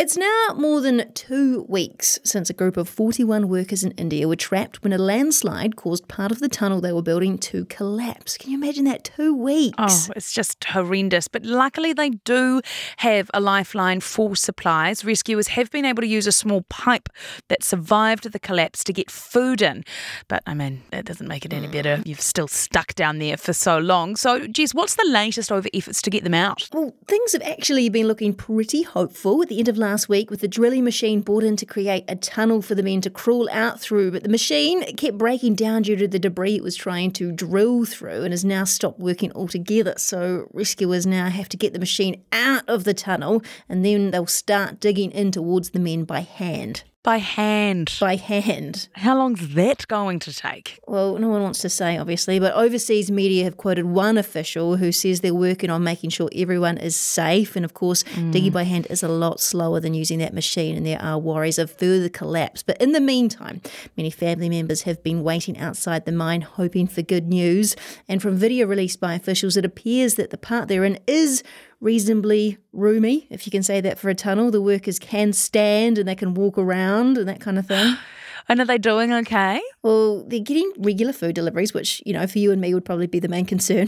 It's 0.00 0.16
now 0.16 0.54
more 0.56 0.80
than 0.80 1.12
two 1.12 1.66
weeks 1.68 2.18
since 2.24 2.48
a 2.48 2.54
group 2.54 2.78
of 2.78 2.88
41 2.88 3.50
workers 3.50 3.84
in 3.84 3.90
India 3.98 4.26
were 4.26 4.34
trapped 4.34 4.82
when 4.82 4.94
a 4.94 4.98
landslide 4.98 5.76
caused 5.76 6.08
part 6.08 6.32
of 6.32 6.38
the 6.38 6.48
tunnel 6.48 6.80
they 6.80 6.90
were 6.90 7.02
building 7.02 7.36
to 7.36 7.66
collapse. 7.66 8.38
Can 8.38 8.50
you 8.50 8.56
imagine 8.56 8.86
that? 8.86 9.04
Two 9.04 9.34
weeks. 9.34 9.76
Oh, 9.76 10.12
it's 10.16 10.32
just 10.32 10.64
horrendous. 10.64 11.28
But 11.28 11.44
luckily, 11.44 11.92
they 11.92 12.08
do 12.08 12.62
have 12.96 13.30
a 13.34 13.40
lifeline 13.40 14.00
for 14.00 14.34
supplies. 14.34 15.04
Rescuers 15.04 15.48
have 15.48 15.70
been 15.70 15.84
able 15.84 16.00
to 16.00 16.08
use 16.08 16.26
a 16.26 16.32
small 16.32 16.62
pipe 16.70 17.10
that 17.48 17.62
survived 17.62 18.32
the 18.32 18.38
collapse 18.38 18.82
to 18.84 18.94
get 18.94 19.10
food 19.10 19.60
in. 19.60 19.84
But 20.28 20.42
I 20.46 20.54
mean, 20.54 20.82
that 20.92 21.04
doesn't 21.04 21.28
make 21.28 21.44
it 21.44 21.52
any 21.52 21.68
better. 21.68 22.00
You've 22.06 22.22
still 22.22 22.48
stuck 22.48 22.94
down 22.94 23.18
there 23.18 23.36
for 23.36 23.52
so 23.52 23.76
long. 23.76 24.16
So, 24.16 24.46
Jess, 24.46 24.72
what's 24.72 24.94
the 24.94 25.06
latest 25.06 25.52
over 25.52 25.68
efforts 25.74 26.00
to 26.00 26.08
get 26.08 26.24
them 26.24 26.32
out? 26.32 26.70
Well, 26.72 26.94
things 27.06 27.34
have 27.34 27.42
actually 27.42 27.90
been 27.90 28.06
looking 28.06 28.32
pretty 28.32 28.80
hopeful 28.80 29.42
at 29.42 29.50
the 29.50 29.58
end 29.58 29.68
of 29.68 29.76
last 29.76 29.89
last 29.90 30.08
week 30.08 30.30
with 30.30 30.38
the 30.38 30.46
drilling 30.46 30.84
machine 30.84 31.20
brought 31.20 31.42
in 31.42 31.56
to 31.56 31.66
create 31.66 32.04
a 32.06 32.14
tunnel 32.14 32.62
for 32.62 32.76
the 32.76 32.82
men 32.82 33.00
to 33.00 33.10
crawl 33.10 33.50
out 33.50 33.80
through, 33.80 34.12
but 34.12 34.22
the 34.22 34.28
machine 34.28 34.84
kept 34.94 35.18
breaking 35.18 35.56
down 35.56 35.82
due 35.82 35.96
to 35.96 36.06
the 36.06 36.16
debris 36.16 36.54
it 36.54 36.62
was 36.62 36.76
trying 36.76 37.10
to 37.10 37.32
drill 37.32 37.84
through 37.84 38.22
and 38.22 38.32
has 38.32 38.44
now 38.44 38.62
stopped 38.62 39.00
working 39.00 39.32
altogether. 39.32 39.94
So 39.96 40.46
rescuers 40.52 41.08
now 41.08 41.28
have 41.28 41.48
to 41.48 41.56
get 41.56 41.72
the 41.72 41.80
machine 41.80 42.22
out 42.30 42.62
of 42.68 42.84
the 42.84 42.94
tunnel 42.94 43.42
and 43.68 43.84
then 43.84 44.12
they'll 44.12 44.28
start 44.28 44.78
digging 44.78 45.10
in 45.10 45.32
towards 45.32 45.70
the 45.70 45.80
men 45.80 46.04
by 46.04 46.20
hand. 46.20 46.84
By 47.02 47.16
hand. 47.16 47.96
By 47.98 48.16
hand. 48.16 48.88
How 48.92 49.16
long's 49.16 49.54
that 49.54 49.88
going 49.88 50.18
to 50.18 50.34
take? 50.34 50.78
Well, 50.86 51.16
no 51.16 51.28
one 51.28 51.40
wants 51.40 51.60
to 51.60 51.70
say, 51.70 51.96
obviously, 51.96 52.38
but 52.38 52.52
overseas 52.52 53.10
media 53.10 53.44
have 53.44 53.56
quoted 53.56 53.86
one 53.86 54.18
official 54.18 54.76
who 54.76 54.92
says 54.92 55.22
they're 55.22 55.34
working 55.34 55.70
on 55.70 55.82
making 55.82 56.10
sure 56.10 56.28
everyone 56.34 56.76
is 56.76 56.94
safe. 56.94 57.56
And 57.56 57.64
of 57.64 57.72
course, 57.72 58.02
mm. 58.02 58.32
digging 58.32 58.52
by 58.52 58.64
hand 58.64 58.86
is 58.90 59.02
a 59.02 59.08
lot 59.08 59.40
slower 59.40 59.80
than 59.80 59.94
using 59.94 60.18
that 60.18 60.34
machine, 60.34 60.76
and 60.76 60.84
there 60.84 61.00
are 61.00 61.18
worries 61.18 61.58
of 61.58 61.70
further 61.70 62.10
collapse. 62.10 62.62
But 62.62 62.78
in 62.82 62.92
the 62.92 63.00
meantime, 63.00 63.62
many 63.96 64.10
family 64.10 64.50
members 64.50 64.82
have 64.82 65.02
been 65.02 65.22
waiting 65.22 65.56
outside 65.56 66.04
the 66.04 66.12
mine, 66.12 66.42
hoping 66.42 66.86
for 66.86 67.00
good 67.00 67.28
news. 67.28 67.76
And 68.08 68.20
from 68.20 68.36
video 68.36 68.66
released 68.66 69.00
by 69.00 69.14
officials, 69.14 69.56
it 69.56 69.64
appears 69.64 70.16
that 70.16 70.28
the 70.28 70.36
part 70.36 70.68
they're 70.68 70.84
in 70.84 70.98
is 71.06 71.42
reasonably 71.80 72.58
roomy, 72.72 73.26
if 73.30 73.46
you 73.46 73.50
can 73.50 73.62
say 73.62 73.80
that 73.80 73.98
for 73.98 74.08
a 74.08 74.14
tunnel. 74.14 74.50
The 74.50 74.60
workers 74.60 74.98
can 74.98 75.32
stand 75.32 75.98
and 75.98 76.08
they 76.08 76.14
can 76.14 76.34
walk 76.34 76.58
around 76.58 77.18
and 77.18 77.28
that 77.28 77.40
kind 77.40 77.58
of 77.58 77.66
thing. 77.66 77.96
And 78.50 78.58
are 78.60 78.64
they 78.64 78.78
doing 78.78 79.12
okay? 79.12 79.62
Well, 79.84 80.24
they're 80.24 80.40
getting 80.40 80.72
regular 80.76 81.12
food 81.12 81.36
deliveries, 81.36 81.72
which, 81.72 82.02
you 82.04 82.12
know, 82.12 82.26
for 82.26 82.40
you 82.40 82.50
and 82.50 82.60
me 82.60 82.74
would 82.74 82.84
probably 82.84 83.06
be 83.06 83.20
the 83.20 83.28
main 83.28 83.46
concern. 83.46 83.86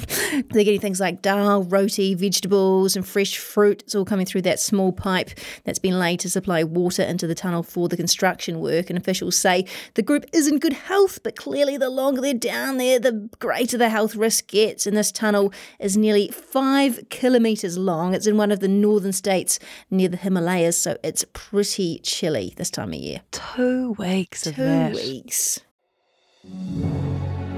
they're 0.51 0.63
getting 0.63 0.79
things 0.79 1.01
like 1.01 1.21
dal, 1.21 1.65
roti, 1.65 2.15
vegetables, 2.15 2.95
and 2.95 3.05
fresh 3.05 3.37
fruit. 3.37 3.83
It's 3.83 3.97
all 3.97 4.05
coming 4.05 4.25
through 4.25 4.43
that 4.43 4.61
small 4.61 4.93
pipe 4.93 5.31
that's 5.65 5.81
been 5.81 5.99
laid 5.99 6.21
to 6.21 6.31
supply 6.31 6.63
water 6.63 7.03
into 7.03 7.27
the 7.27 7.35
tunnel 7.35 7.65
for 7.65 7.89
the 7.89 7.97
construction 7.97 8.61
work. 8.61 8.89
And 8.89 8.97
officials 8.97 9.37
say 9.37 9.67
the 9.95 10.03
group 10.03 10.27
is 10.33 10.47
in 10.47 10.61
good 10.61 10.75
health, 10.75 11.19
but 11.25 11.35
clearly 11.35 11.77
the 11.77 11.91
longer 11.91 12.21
they're 12.21 12.33
down 12.33 12.77
there, 12.77 13.01
the 13.01 13.29
greater 13.41 13.77
the 13.77 13.89
health 13.89 14.15
risk 14.15 14.47
gets. 14.47 14.87
And 14.87 14.97
this 14.97 15.11
tunnel 15.11 15.53
is 15.81 15.97
nearly 15.97 16.29
five 16.29 17.01
kilometres 17.11 17.77
long. 17.77 18.15
It's 18.15 18.29
in 18.29 18.37
one 18.37 18.53
of 18.53 18.61
the 18.61 18.69
northern 18.69 19.13
states 19.13 19.59
near 19.91 20.09
the 20.09 20.17
Himalayas, 20.17 20.81
so 20.81 20.99
it's 21.03 21.25
pretty 21.33 21.99
chilly 22.05 22.55
this 22.57 22.71
time 22.71 22.91
of 22.91 23.01
year. 23.01 23.23
Two 23.33 23.97
weeks 23.99 24.52
Two 24.55 24.63
that. 24.63 24.95
weeks. 24.95 25.61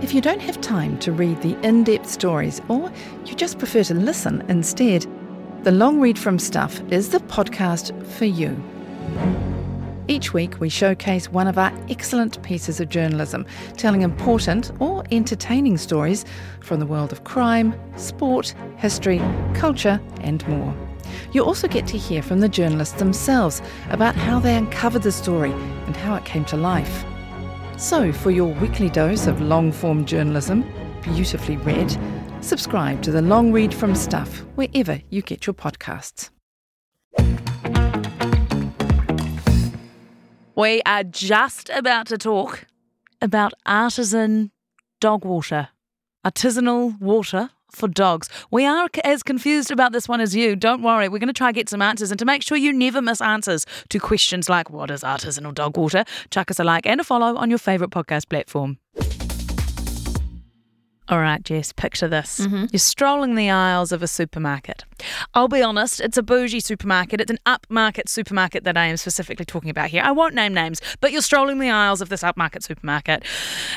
If 0.03 0.13
you 0.13 0.21
don't 0.21 0.41
have 0.41 0.61
time 0.61 0.99
to 0.99 1.13
read 1.13 1.41
the 1.41 1.59
in 1.67 1.85
depth 1.85 2.09
stories 2.09 2.61
or 2.69 2.93
you 3.25 3.35
just 3.35 3.59
prefer 3.59 3.83
to 3.85 3.95
listen 3.95 4.45
instead, 4.49 5.07
the 5.63 5.73
Long 5.73 5.99
Read 6.01 6.19
from 6.19 6.39
Stuff 6.39 6.83
is 6.93 7.09
the 7.09 7.21
podcast 7.21 8.07
for 8.07 8.27
you. 8.27 8.55
Each 10.07 10.35
week, 10.35 10.61
we 10.61 10.69
showcase 10.69 11.33
one 11.33 11.47
of 11.47 11.57
our 11.57 11.73
excellent 11.89 12.43
pieces 12.43 12.79
of 12.79 12.91
journalism, 12.91 13.47
telling 13.79 14.03
important 14.03 14.71
or 14.79 15.03
entertaining 15.11 15.79
stories 15.79 16.27
from 16.61 16.79
the 16.81 16.87
world 16.87 17.11
of 17.11 17.25
crime, 17.25 17.75
sport, 17.97 18.55
history, 18.77 19.23
culture, 19.55 19.99
and 20.21 20.47
more. 20.47 20.84
You 21.33 21.45
also 21.45 21.69
get 21.69 21.87
to 21.89 21.99
hear 21.99 22.23
from 22.23 22.41
the 22.41 22.49
journalists 22.49 22.99
themselves 22.99 23.63
about 23.91 24.15
how 24.15 24.39
they 24.39 24.57
uncovered 24.57 25.03
the 25.03 25.13
story 25.13 25.53
and 25.53 25.97
how 25.97 26.15
it 26.15 26.25
came 26.25 26.45
to 26.47 26.57
life. 26.57 27.05
So, 27.77 28.13
for 28.13 28.31
your 28.31 28.53
weekly 28.55 28.89
dose 28.89 29.27
of 29.27 29.41
long 29.41 29.73
form 29.73 30.05
journalism, 30.05 30.65
beautifully 31.03 31.57
read, 31.59 31.97
subscribe 32.41 33.03
to 33.03 33.11
the 33.11 33.23
Long 33.23 33.53
Read 33.53 33.75
from 33.75 33.95
Stuff 33.95 34.45
wherever 34.55 35.01
you 35.11 35.23
get 35.23 35.47
your 35.47 35.55
podcasts. 35.55 36.31
We 40.57 40.83
are 40.87 41.03
just 41.03 41.69
about 41.71 42.07
to 42.07 42.19
talk 42.19 42.67
about 43.21 43.55
artisan 43.67 44.53
dog 45.01 45.25
water, 45.25 45.69
artisanal 46.25 47.01
water 47.01 47.51
for 47.75 47.89
dogs. 47.89 48.29
We 48.51 48.65
are 48.65 48.89
as 49.05 49.23
confused 49.23 49.71
about 49.71 49.93
this 49.93 50.09
one 50.09 50.21
as 50.21 50.35
you. 50.35 50.57
Don't 50.57 50.83
worry, 50.83 51.09
we're 51.09 51.19
going 51.19 51.29
to 51.29 51.33
try 51.33 51.53
get 51.53 51.69
some 51.69 51.83
answers. 51.83 52.11
And 52.11 52.19
to 52.19 52.25
make 52.25 52.43
sure 52.43 52.57
you 52.57 52.73
never 52.73 53.01
miss 53.01 53.21
answers 53.21 53.67
to 53.89 53.99
questions 53.99 54.49
like 54.49 54.71
what 54.71 54.91
is 54.91 55.03
artisanal 55.03 55.55
dog 55.55 55.77
water, 55.77 56.05
chuck 56.31 56.51
us 56.51 56.59
a 56.59 56.65
like 56.65 56.87
and 56.87 57.01
a 57.01 57.05
follow 57.05 57.37
on 57.37 57.51
your 57.51 57.59
favourite 57.59 57.91
podcast 57.91 58.29
platform. 58.29 58.79
All 61.09 61.21
right, 61.21 61.43
Jess, 61.43 61.71
picture 61.71 62.09
this. 62.09 62.41
Mm-hmm. 62.41 62.67
You're 62.73 62.79
strolling 62.79 63.35
the 63.35 63.51
aisles 63.51 63.93
of 63.93 64.03
a 64.03 64.07
supermarket. 64.07 64.85
I'll 65.35 65.49
be 65.49 65.61
honest, 65.61 66.01
it's 66.01 66.17
a 66.17 66.23
bougie 66.23 66.61
supermarket. 66.61 67.21
It's 67.21 67.31
an 67.31 67.39
upmarket 67.45 68.09
supermarket 68.09 68.65
that 68.65 68.79
I 68.79 68.87
am 68.87 68.97
specifically 68.97 69.45
talking 69.45 69.69
about 69.69 69.91
here. 69.91 70.03
I 70.03 70.13
won't 70.13 70.35
name 70.35 70.55
names, 70.55 70.81
but 71.03 71.13
you're 71.13 71.21
strolling 71.21 71.59
the 71.59 71.69
aisles 71.69 72.01
of 72.01 72.09
this 72.09 72.23
upmarket 72.23 72.63
supermarket 72.63 73.23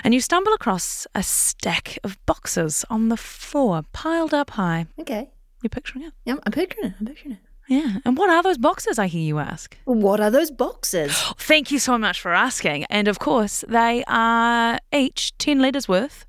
and 0.05 0.13
you 0.13 0.21
stumble 0.21 0.53
across 0.53 1.05
a 1.13 1.21
stack 1.21 1.99
of 2.05 2.17
boxes 2.25 2.85
on 2.89 3.09
the 3.09 3.17
floor, 3.17 3.83
piled 3.91 4.33
up 4.33 4.51
high. 4.51 4.85
Okay. 4.97 5.29
You're 5.61 5.69
picturing 5.69 6.05
it? 6.05 6.13
Yeah, 6.23 6.35
I'm 6.45 6.53
picturing 6.53 6.85
it. 6.85 6.93
I'm 6.97 7.07
picturing 7.07 7.33
it. 7.33 7.39
Yeah. 7.67 7.97
And 8.05 8.17
what 8.17 8.29
are 8.29 8.41
those 8.41 8.57
boxes, 8.57 8.97
I 8.97 9.07
hear 9.07 9.21
you 9.21 9.39
ask? 9.39 9.77
What 9.83 10.21
are 10.21 10.31
those 10.31 10.49
boxes? 10.49 11.11
Thank 11.37 11.71
you 11.71 11.79
so 11.79 11.97
much 11.97 12.21
for 12.21 12.33
asking. 12.33 12.85
And 12.85 13.09
of 13.09 13.19
course, 13.19 13.65
they 13.67 14.05
are 14.07 14.79
each 14.93 15.37
10 15.39 15.59
litres 15.59 15.89
worth 15.89 16.25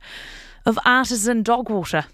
of 0.67 0.79
artisan 0.85 1.43
dog 1.43 1.71
water. 1.71 2.07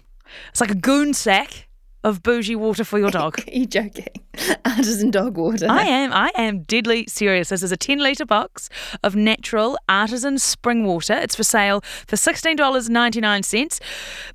It's 0.49 0.61
like 0.61 0.71
a 0.71 0.75
goon 0.75 1.13
sack 1.13 1.67
of 2.03 2.23
bougie 2.23 2.55
water 2.55 2.83
for 2.83 2.99
your 2.99 3.11
dog. 3.11 3.39
Are 3.47 3.51
you 3.51 3.65
joking? 3.65 4.07
Artisan 4.65 5.11
dog 5.11 5.37
water. 5.37 5.67
I 5.69 5.83
am. 5.83 6.11
I 6.13 6.31
am 6.35 6.63
deadly 6.63 7.05
serious. 7.07 7.49
This 7.49 7.63
is 7.63 7.71
a 7.71 7.77
10 7.77 7.99
litre 7.99 8.25
box 8.25 8.69
of 9.03 9.15
natural 9.15 9.77
artisan 9.87 10.37
spring 10.39 10.85
water. 10.85 11.13
It's 11.13 11.35
for 11.35 11.43
sale 11.43 11.81
for 12.07 12.15
$16.99. 12.15 13.81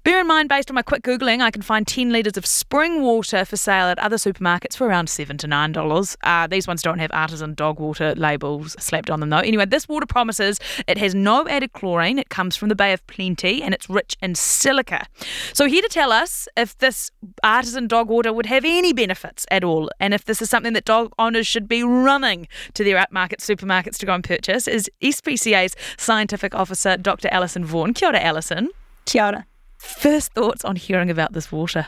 Bear 0.04 0.20
in 0.20 0.26
mind, 0.26 0.48
based 0.48 0.70
on 0.70 0.74
my 0.74 0.82
quick 0.82 1.02
Googling, 1.02 1.40
I 1.40 1.50
can 1.50 1.62
find 1.62 1.86
10 1.86 2.10
litres 2.10 2.36
of 2.36 2.46
spring 2.46 3.02
water 3.02 3.44
for 3.44 3.56
sale 3.56 3.86
at 3.86 3.98
other 3.98 4.16
supermarkets 4.16 4.76
for 4.76 4.86
around 4.86 5.08
7 5.08 5.36
to 5.38 5.46
$9. 5.46 6.16
Uh, 6.22 6.46
these 6.46 6.66
ones 6.66 6.82
don't 6.82 6.98
have 6.98 7.10
artisan 7.12 7.54
dog 7.54 7.80
water 7.80 8.14
labels 8.14 8.76
slapped 8.78 9.10
on 9.10 9.20
them, 9.20 9.30
though. 9.30 9.38
Anyway, 9.38 9.66
this 9.66 9.88
water 9.88 10.06
promises 10.06 10.58
it 10.86 10.98
has 10.98 11.14
no 11.14 11.46
added 11.48 11.72
chlorine. 11.72 12.18
It 12.18 12.28
comes 12.28 12.56
from 12.56 12.68
the 12.68 12.74
Bay 12.74 12.92
of 12.92 13.06
Plenty 13.06 13.62
and 13.62 13.74
it's 13.74 13.88
rich 13.90 14.16
in 14.22 14.34
silica. 14.34 15.06
So, 15.52 15.66
here 15.66 15.82
to 15.82 15.88
tell 15.88 16.12
us 16.12 16.48
if 16.56 16.76
this 16.78 17.10
artisan 17.42 17.86
dog 17.86 18.08
water 18.08 18.32
would 18.32 18.46
have 18.46 18.64
any 18.64 18.92
benefits 18.92 19.46
at 19.50 19.64
all 19.64 19.89
and 19.98 20.14
if 20.14 20.24
this 20.24 20.40
is 20.40 20.50
something 20.50 20.72
that 20.74 20.84
dog 20.84 21.12
owners 21.18 21.46
should 21.46 21.68
be 21.68 21.82
running 21.82 22.48
to 22.74 22.84
their 22.84 22.96
upmarket 22.98 23.38
supermarkets 23.38 23.96
to 23.98 24.06
go 24.06 24.14
and 24.14 24.24
purchase 24.24 24.68
is 24.68 24.90
SPCA's 25.02 25.74
scientific 25.96 26.54
officer, 26.54 26.96
Dr. 26.96 27.28
Alison 27.32 27.64
Vaughan. 27.64 27.94
Kia 27.94 28.08
ora, 28.08 28.20
Alison. 28.20 28.70
Kia 29.06 29.24
ora. 29.24 29.46
First 29.78 30.32
thoughts 30.32 30.64
on 30.64 30.76
hearing 30.76 31.10
about 31.10 31.32
this 31.32 31.50
water? 31.50 31.86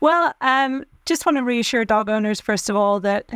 Well, 0.00 0.34
um, 0.40 0.84
just 1.06 1.24
want 1.24 1.38
to 1.38 1.44
reassure 1.44 1.84
dog 1.84 2.08
owners, 2.08 2.40
first 2.40 2.68
of 2.68 2.76
all, 2.76 2.98
that 3.00 3.30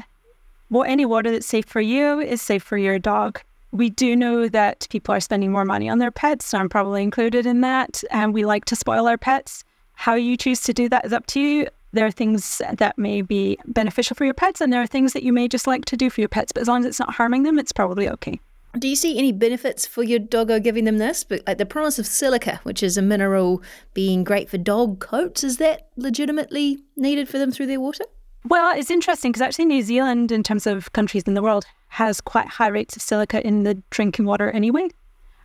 well, 0.68 0.82
any 0.82 1.06
water 1.06 1.30
that's 1.30 1.46
safe 1.46 1.66
for 1.66 1.80
you 1.80 2.18
is 2.18 2.42
safe 2.42 2.62
for 2.62 2.76
your 2.76 2.98
dog. 2.98 3.40
We 3.70 3.90
do 3.90 4.16
know 4.16 4.48
that 4.48 4.86
people 4.90 5.14
are 5.14 5.20
spending 5.20 5.52
more 5.52 5.64
money 5.64 5.88
on 5.88 5.98
their 5.98 6.10
pets, 6.10 6.46
so 6.46 6.58
I'm 6.58 6.68
probably 6.68 7.02
included 7.02 7.46
in 7.46 7.60
that. 7.60 8.02
And 8.10 8.34
we 8.34 8.44
like 8.44 8.64
to 8.66 8.76
spoil 8.76 9.06
our 9.06 9.18
pets. 9.18 9.64
How 9.94 10.14
you 10.14 10.36
choose 10.36 10.60
to 10.62 10.72
do 10.72 10.88
that 10.88 11.04
is 11.04 11.12
up 11.12 11.26
to 11.28 11.40
you. 11.40 11.68
There 11.96 12.04
are 12.04 12.10
things 12.10 12.60
that 12.70 12.98
may 12.98 13.22
be 13.22 13.58
beneficial 13.64 14.14
for 14.14 14.26
your 14.26 14.34
pets, 14.34 14.60
and 14.60 14.70
there 14.70 14.82
are 14.82 14.86
things 14.86 15.14
that 15.14 15.22
you 15.22 15.32
may 15.32 15.48
just 15.48 15.66
like 15.66 15.86
to 15.86 15.96
do 15.96 16.10
for 16.10 16.20
your 16.20 16.28
pets. 16.28 16.52
But 16.52 16.60
as 16.60 16.68
long 16.68 16.80
as 16.80 16.86
it's 16.86 17.00
not 17.00 17.14
harming 17.14 17.44
them, 17.44 17.58
it's 17.58 17.72
probably 17.72 18.06
okay. 18.10 18.38
Do 18.78 18.86
you 18.86 18.96
see 18.96 19.16
any 19.16 19.32
benefits 19.32 19.86
for 19.86 20.02
your 20.02 20.18
doggo 20.18 20.60
giving 20.60 20.84
them 20.84 20.98
this? 20.98 21.24
But 21.24 21.40
like 21.46 21.56
the 21.56 21.64
promise 21.64 21.98
of 21.98 22.06
silica, 22.06 22.60
which 22.64 22.82
is 22.82 22.98
a 22.98 23.02
mineral 23.02 23.62
being 23.94 24.24
great 24.24 24.50
for 24.50 24.58
dog 24.58 25.00
coats, 25.00 25.42
is 25.42 25.56
that 25.56 25.88
legitimately 25.96 26.80
needed 26.96 27.30
for 27.30 27.38
them 27.38 27.50
through 27.50 27.66
their 27.66 27.80
water? 27.80 28.04
Well, 28.44 28.78
it's 28.78 28.90
interesting 28.90 29.32
because 29.32 29.40
actually 29.40 29.64
New 29.64 29.80
Zealand, 29.80 30.30
in 30.30 30.42
terms 30.42 30.66
of 30.66 30.92
countries 30.92 31.22
in 31.22 31.32
the 31.32 31.42
world, 31.42 31.64
has 31.88 32.20
quite 32.20 32.46
high 32.46 32.68
rates 32.68 32.94
of 32.94 33.00
silica 33.00 33.44
in 33.46 33.62
the 33.62 33.82
drinking 33.88 34.26
water 34.26 34.50
anyway. 34.50 34.90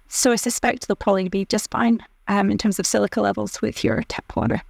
So 0.10 0.34
I 0.34 0.36
suspect 0.36 0.90
they'll 0.90 0.98
probably 0.98 1.30
be 1.30 1.46
just 1.46 1.72
fine 1.72 2.06
um, 2.28 2.52
in 2.52 2.58
terms 2.58 2.78
of 2.78 2.86
silica 2.86 3.22
levels 3.22 3.62
with 3.62 3.86
your 3.86 4.04
tap 4.10 4.36
water. 4.36 4.62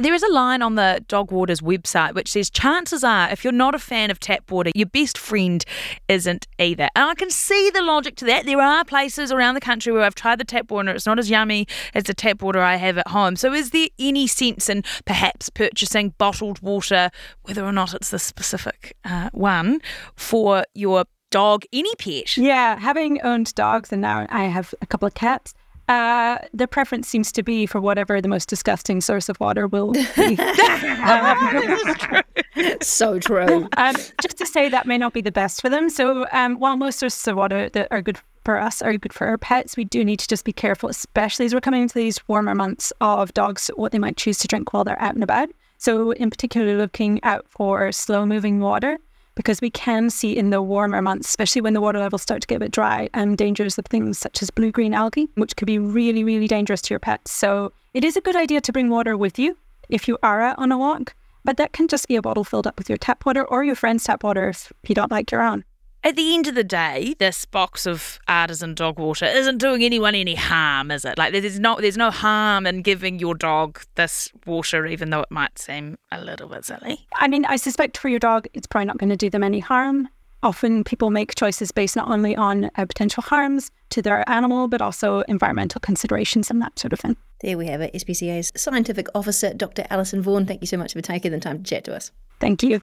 There 0.00 0.14
is 0.14 0.22
a 0.22 0.32
line 0.32 0.62
on 0.62 0.76
the 0.76 1.04
Dog 1.08 1.30
Waters 1.30 1.60
website 1.60 2.14
which 2.14 2.32
says, 2.32 2.48
Chances 2.48 3.04
are, 3.04 3.28
if 3.28 3.44
you're 3.44 3.52
not 3.52 3.74
a 3.74 3.78
fan 3.78 4.10
of 4.10 4.18
tap 4.18 4.50
water, 4.50 4.70
your 4.74 4.86
best 4.86 5.18
friend 5.18 5.62
isn't 6.08 6.48
either. 6.58 6.88
And 6.96 7.10
I 7.10 7.14
can 7.14 7.28
see 7.28 7.68
the 7.68 7.82
logic 7.82 8.16
to 8.16 8.24
that. 8.24 8.46
There 8.46 8.62
are 8.62 8.82
places 8.82 9.30
around 9.30 9.56
the 9.56 9.60
country 9.60 9.92
where 9.92 10.02
I've 10.02 10.14
tried 10.14 10.40
the 10.40 10.44
tap 10.46 10.70
water, 10.70 10.90
it's 10.92 11.04
not 11.04 11.18
as 11.18 11.28
yummy 11.28 11.66
as 11.92 12.04
the 12.04 12.14
tap 12.14 12.40
water 12.40 12.62
I 12.62 12.76
have 12.76 12.96
at 12.96 13.08
home. 13.08 13.36
So, 13.36 13.52
is 13.52 13.72
there 13.72 13.88
any 13.98 14.26
sense 14.26 14.70
in 14.70 14.84
perhaps 15.04 15.50
purchasing 15.50 16.14
bottled 16.16 16.62
water, 16.62 17.10
whether 17.42 17.62
or 17.62 17.72
not 17.72 17.92
it's 17.92 18.08
the 18.08 18.18
specific 18.18 18.96
uh, 19.04 19.28
one, 19.32 19.82
for 20.16 20.64
your 20.74 21.04
dog, 21.30 21.64
any 21.74 21.94
pet? 21.96 22.38
Yeah, 22.38 22.78
having 22.78 23.20
owned 23.20 23.54
dogs 23.54 23.92
and 23.92 24.00
now 24.00 24.26
I 24.30 24.44
have 24.44 24.74
a 24.80 24.86
couple 24.86 25.08
of 25.08 25.12
cats. 25.12 25.52
Uh, 25.90 26.38
the 26.54 26.68
preference 26.68 27.08
seems 27.08 27.32
to 27.32 27.42
be 27.42 27.66
for 27.66 27.80
whatever 27.80 28.20
the 28.20 28.28
most 28.28 28.48
disgusting 28.48 29.00
source 29.00 29.28
of 29.28 29.40
water 29.40 29.66
will 29.66 29.90
be. 29.90 30.36
so 32.80 33.18
true. 33.18 33.68
Um, 33.76 33.96
just 34.22 34.38
to 34.38 34.46
say 34.46 34.68
that 34.68 34.86
may 34.86 34.96
not 34.96 35.12
be 35.12 35.20
the 35.20 35.32
best 35.32 35.60
for 35.60 35.68
them. 35.68 35.90
So 35.90 36.28
um, 36.30 36.60
while 36.60 36.76
most 36.76 37.00
sources 37.00 37.26
of 37.26 37.34
water 37.34 37.68
that 37.70 37.88
are 37.90 38.02
good 38.02 38.20
for 38.44 38.56
us 38.56 38.80
are 38.82 38.96
good 38.96 39.12
for 39.12 39.26
our 39.26 39.36
pets, 39.36 39.76
we 39.76 39.82
do 39.82 40.04
need 40.04 40.20
to 40.20 40.28
just 40.28 40.44
be 40.44 40.52
careful, 40.52 40.88
especially 40.88 41.46
as 41.46 41.54
we're 41.54 41.60
coming 41.60 41.82
into 41.82 41.96
these 41.96 42.20
warmer 42.28 42.54
months 42.54 42.92
of 43.00 43.34
dogs, 43.34 43.68
what 43.74 43.90
they 43.90 43.98
might 43.98 44.16
choose 44.16 44.38
to 44.38 44.46
drink 44.46 44.72
while 44.72 44.84
they're 44.84 45.02
out 45.02 45.14
and 45.14 45.24
about. 45.24 45.48
So 45.78 46.12
in 46.12 46.30
particular, 46.30 46.76
looking 46.76 47.20
out 47.24 47.46
for 47.48 47.90
slow 47.90 48.24
moving 48.24 48.60
water 48.60 49.00
because 49.34 49.60
we 49.60 49.70
can 49.70 50.10
see 50.10 50.36
in 50.36 50.50
the 50.50 50.62
warmer 50.62 51.00
months, 51.00 51.28
especially 51.28 51.62
when 51.62 51.74
the 51.74 51.80
water 51.80 51.98
levels 51.98 52.22
start 52.22 52.42
to 52.42 52.46
get 52.46 52.56
a 52.56 52.60
bit 52.60 52.72
dry, 52.72 53.08
um, 53.14 53.36
dangers 53.36 53.78
of 53.78 53.86
things 53.86 54.18
such 54.18 54.42
as 54.42 54.50
blue 54.50 54.70
green 54.70 54.94
algae, 54.94 55.28
which 55.34 55.56
could 55.56 55.66
be 55.66 55.78
really, 55.78 56.24
really 56.24 56.48
dangerous 56.48 56.82
to 56.82 56.94
your 56.94 56.98
pets. 56.98 57.32
So 57.32 57.72
it 57.94 58.04
is 58.04 58.16
a 58.16 58.20
good 58.20 58.36
idea 58.36 58.60
to 58.60 58.72
bring 58.72 58.90
water 58.90 59.16
with 59.16 59.38
you 59.38 59.56
if 59.88 60.08
you 60.08 60.18
are 60.22 60.40
out 60.40 60.58
on 60.58 60.72
a 60.72 60.78
walk, 60.78 61.14
but 61.44 61.56
that 61.56 61.72
can 61.72 61.88
just 61.88 62.08
be 62.08 62.16
a 62.16 62.22
bottle 62.22 62.44
filled 62.44 62.66
up 62.66 62.78
with 62.78 62.88
your 62.88 62.98
tap 62.98 63.24
water 63.26 63.44
or 63.44 63.64
your 63.64 63.74
friend's 63.74 64.04
tap 64.04 64.22
water 64.22 64.48
if 64.48 64.72
you 64.86 64.94
don't 64.94 65.10
like 65.10 65.30
your 65.30 65.42
own. 65.42 65.64
At 66.02 66.16
the 66.16 66.34
end 66.34 66.46
of 66.46 66.54
the 66.54 66.64
day, 66.64 67.14
this 67.18 67.44
box 67.44 67.84
of 67.84 68.18
artisan 68.26 68.74
dog 68.74 68.98
water 68.98 69.26
isn't 69.26 69.58
doing 69.58 69.84
anyone 69.84 70.14
any 70.14 70.34
harm, 70.34 70.90
is 70.90 71.04
it? 71.04 71.18
Like 71.18 71.32
there's 71.32 71.60
no 71.60 71.76
there's 71.78 71.98
no 71.98 72.10
harm 72.10 72.66
in 72.66 72.80
giving 72.80 73.18
your 73.18 73.34
dog 73.34 73.82
this 73.96 74.32
water, 74.46 74.86
even 74.86 75.10
though 75.10 75.20
it 75.20 75.30
might 75.30 75.58
seem 75.58 75.98
a 76.10 76.22
little 76.24 76.48
bit 76.48 76.64
silly. 76.64 77.06
I 77.16 77.28
mean, 77.28 77.44
I 77.44 77.56
suspect 77.56 77.98
for 77.98 78.08
your 78.08 78.18
dog, 78.18 78.46
it's 78.54 78.66
probably 78.66 78.86
not 78.86 78.96
going 78.96 79.10
to 79.10 79.16
do 79.16 79.28
them 79.28 79.44
any 79.44 79.60
harm. 79.60 80.08
Often 80.42 80.84
people 80.84 81.10
make 81.10 81.34
choices 81.34 81.70
based 81.70 81.96
not 81.96 82.08
only 82.08 82.34
on 82.34 82.70
uh, 82.76 82.86
potential 82.86 83.22
harms 83.22 83.70
to 83.90 84.00
their 84.00 84.26
animal, 84.26 84.68
but 84.68 84.80
also 84.80 85.20
environmental 85.28 85.80
considerations 85.80 86.50
and 86.50 86.62
that 86.62 86.78
sort 86.78 86.94
of 86.94 87.00
thing. 87.00 87.16
There 87.42 87.58
we 87.58 87.66
have 87.66 87.82
it. 87.82 87.92
SPCA's 87.92 88.50
scientific 88.56 89.08
officer, 89.14 89.52
Dr. 89.52 89.86
Alison 89.90 90.22
Vaughan. 90.22 90.46
Thank 90.46 90.62
you 90.62 90.66
so 90.66 90.78
much 90.78 90.94
for 90.94 91.02
taking 91.02 91.32
the 91.32 91.40
time 91.40 91.62
to 91.62 91.68
chat 91.68 91.84
to 91.84 91.94
us. 91.94 92.10
Thank 92.38 92.62
you. 92.62 92.80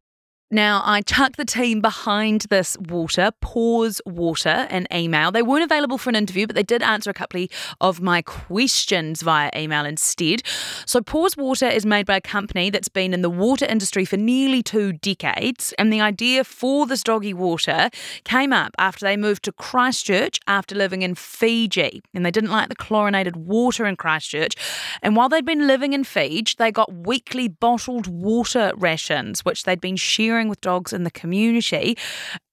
Now, 0.49 0.81
I 0.85 1.01
chucked 1.01 1.35
the 1.35 1.43
team 1.43 1.81
behind 1.81 2.45
this 2.49 2.77
water, 2.79 3.31
Paws 3.41 3.99
Water, 4.05 4.65
an 4.69 4.87
email. 4.93 5.29
They 5.29 5.41
weren't 5.41 5.65
available 5.65 5.97
for 5.97 6.09
an 6.09 6.15
interview, 6.15 6.47
but 6.47 6.55
they 6.55 6.63
did 6.63 6.81
answer 6.81 7.09
a 7.09 7.13
couple 7.13 7.47
of 7.81 7.99
my 7.99 8.21
questions 8.21 9.23
via 9.23 9.51
email 9.53 9.85
instead. 9.85 10.43
So, 10.85 11.01
Paws 11.01 11.35
Water 11.35 11.67
is 11.67 11.85
made 11.85 12.05
by 12.05 12.15
a 12.15 12.21
company 12.21 12.69
that's 12.69 12.87
been 12.87 13.13
in 13.13 13.23
the 13.23 13.29
water 13.29 13.65
industry 13.65 14.05
for 14.05 14.15
nearly 14.15 14.63
two 14.63 14.93
decades. 14.93 15.73
And 15.77 15.91
the 15.91 15.99
idea 15.99 16.45
for 16.45 16.85
this 16.85 17.03
doggy 17.03 17.33
water 17.33 17.89
came 18.23 18.53
up 18.53 18.73
after 18.77 19.05
they 19.05 19.17
moved 19.17 19.43
to 19.43 19.51
Christchurch 19.51 20.39
after 20.47 20.75
living 20.75 21.01
in 21.01 21.15
Fiji. 21.15 22.01
And 22.13 22.25
they 22.25 22.31
didn't 22.31 22.51
like 22.51 22.69
the 22.69 22.75
chlorinated 22.75 23.35
water 23.35 23.85
in 23.85 23.97
Christchurch. 23.97 24.55
And 25.01 25.17
while 25.17 25.27
they'd 25.27 25.43
been 25.43 25.67
living 25.67 25.91
in 25.91 26.05
Fiji, 26.05 26.55
they 26.57 26.71
got 26.71 26.93
weekly 26.93 27.49
bottled 27.49 28.07
water 28.07 28.71
rations, 28.77 29.43
which 29.43 29.63
they'd 29.63 29.81
been 29.81 29.97
sharing 29.97 30.36
with 30.45 30.61
dogs 30.61 30.93
in 30.93 31.03
the 31.03 31.11
community. 31.11 31.97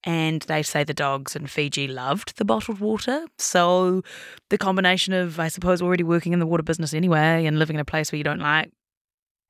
And 0.04 0.42
they 0.42 0.62
say 0.62 0.84
the 0.84 0.94
dogs 0.94 1.36
in 1.36 1.46
Fiji 1.46 1.86
loved 1.86 2.36
the 2.36 2.44
bottled 2.44 2.80
water. 2.80 3.26
So 3.38 4.02
the 4.50 4.58
combination 4.58 5.14
of, 5.14 5.38
I 5.38 5.48
suppose, 5.48 5.80
already 5.80 6.04
working 6.04 6.32
in 6.32 6.40
the 6.40 6.46
water 6.46 6.62
business 6.62 6.94
anyway 6.94 7.46
and 7.46 7.58
living 7.58 7.76
in 7.76 7.80
a 7.80 7.84
place 7.84 8.10
where 8.10 8.18
you 8.18 8.24
don't 8.24 8.40
like 8.40 8.70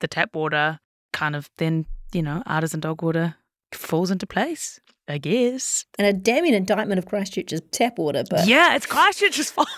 the 0.01 0.09
tap 0.09 0.35
water, 0.35 0.79
kind 1.13 1.35
of 1.37 1.49
then, 1.59 1.87
you 2.13 2.23
know, 2.23 2.43
artisan 2.47 2.81
dog 2.81 3.03
water 3.03 3.37
falls 3.73 4.11
into 4.11 4.27
place. 4.27 4.81
I 5.07 5.19
guess. 5.19 5.85
And 5.99 6.07
a 6.07 6.13
damning 6.15 6.55
indictment 6.55 6.99
of 6.99 7.07
Christchurch's 7.07 7.61
tap 7.71 7.99
water, 7.99 8.25
but 8.31 8.47
yeah, 8.47 8.75
it's 8.75 8.87
Christchurch's 8.87 9.51
fault. 9.51 9.69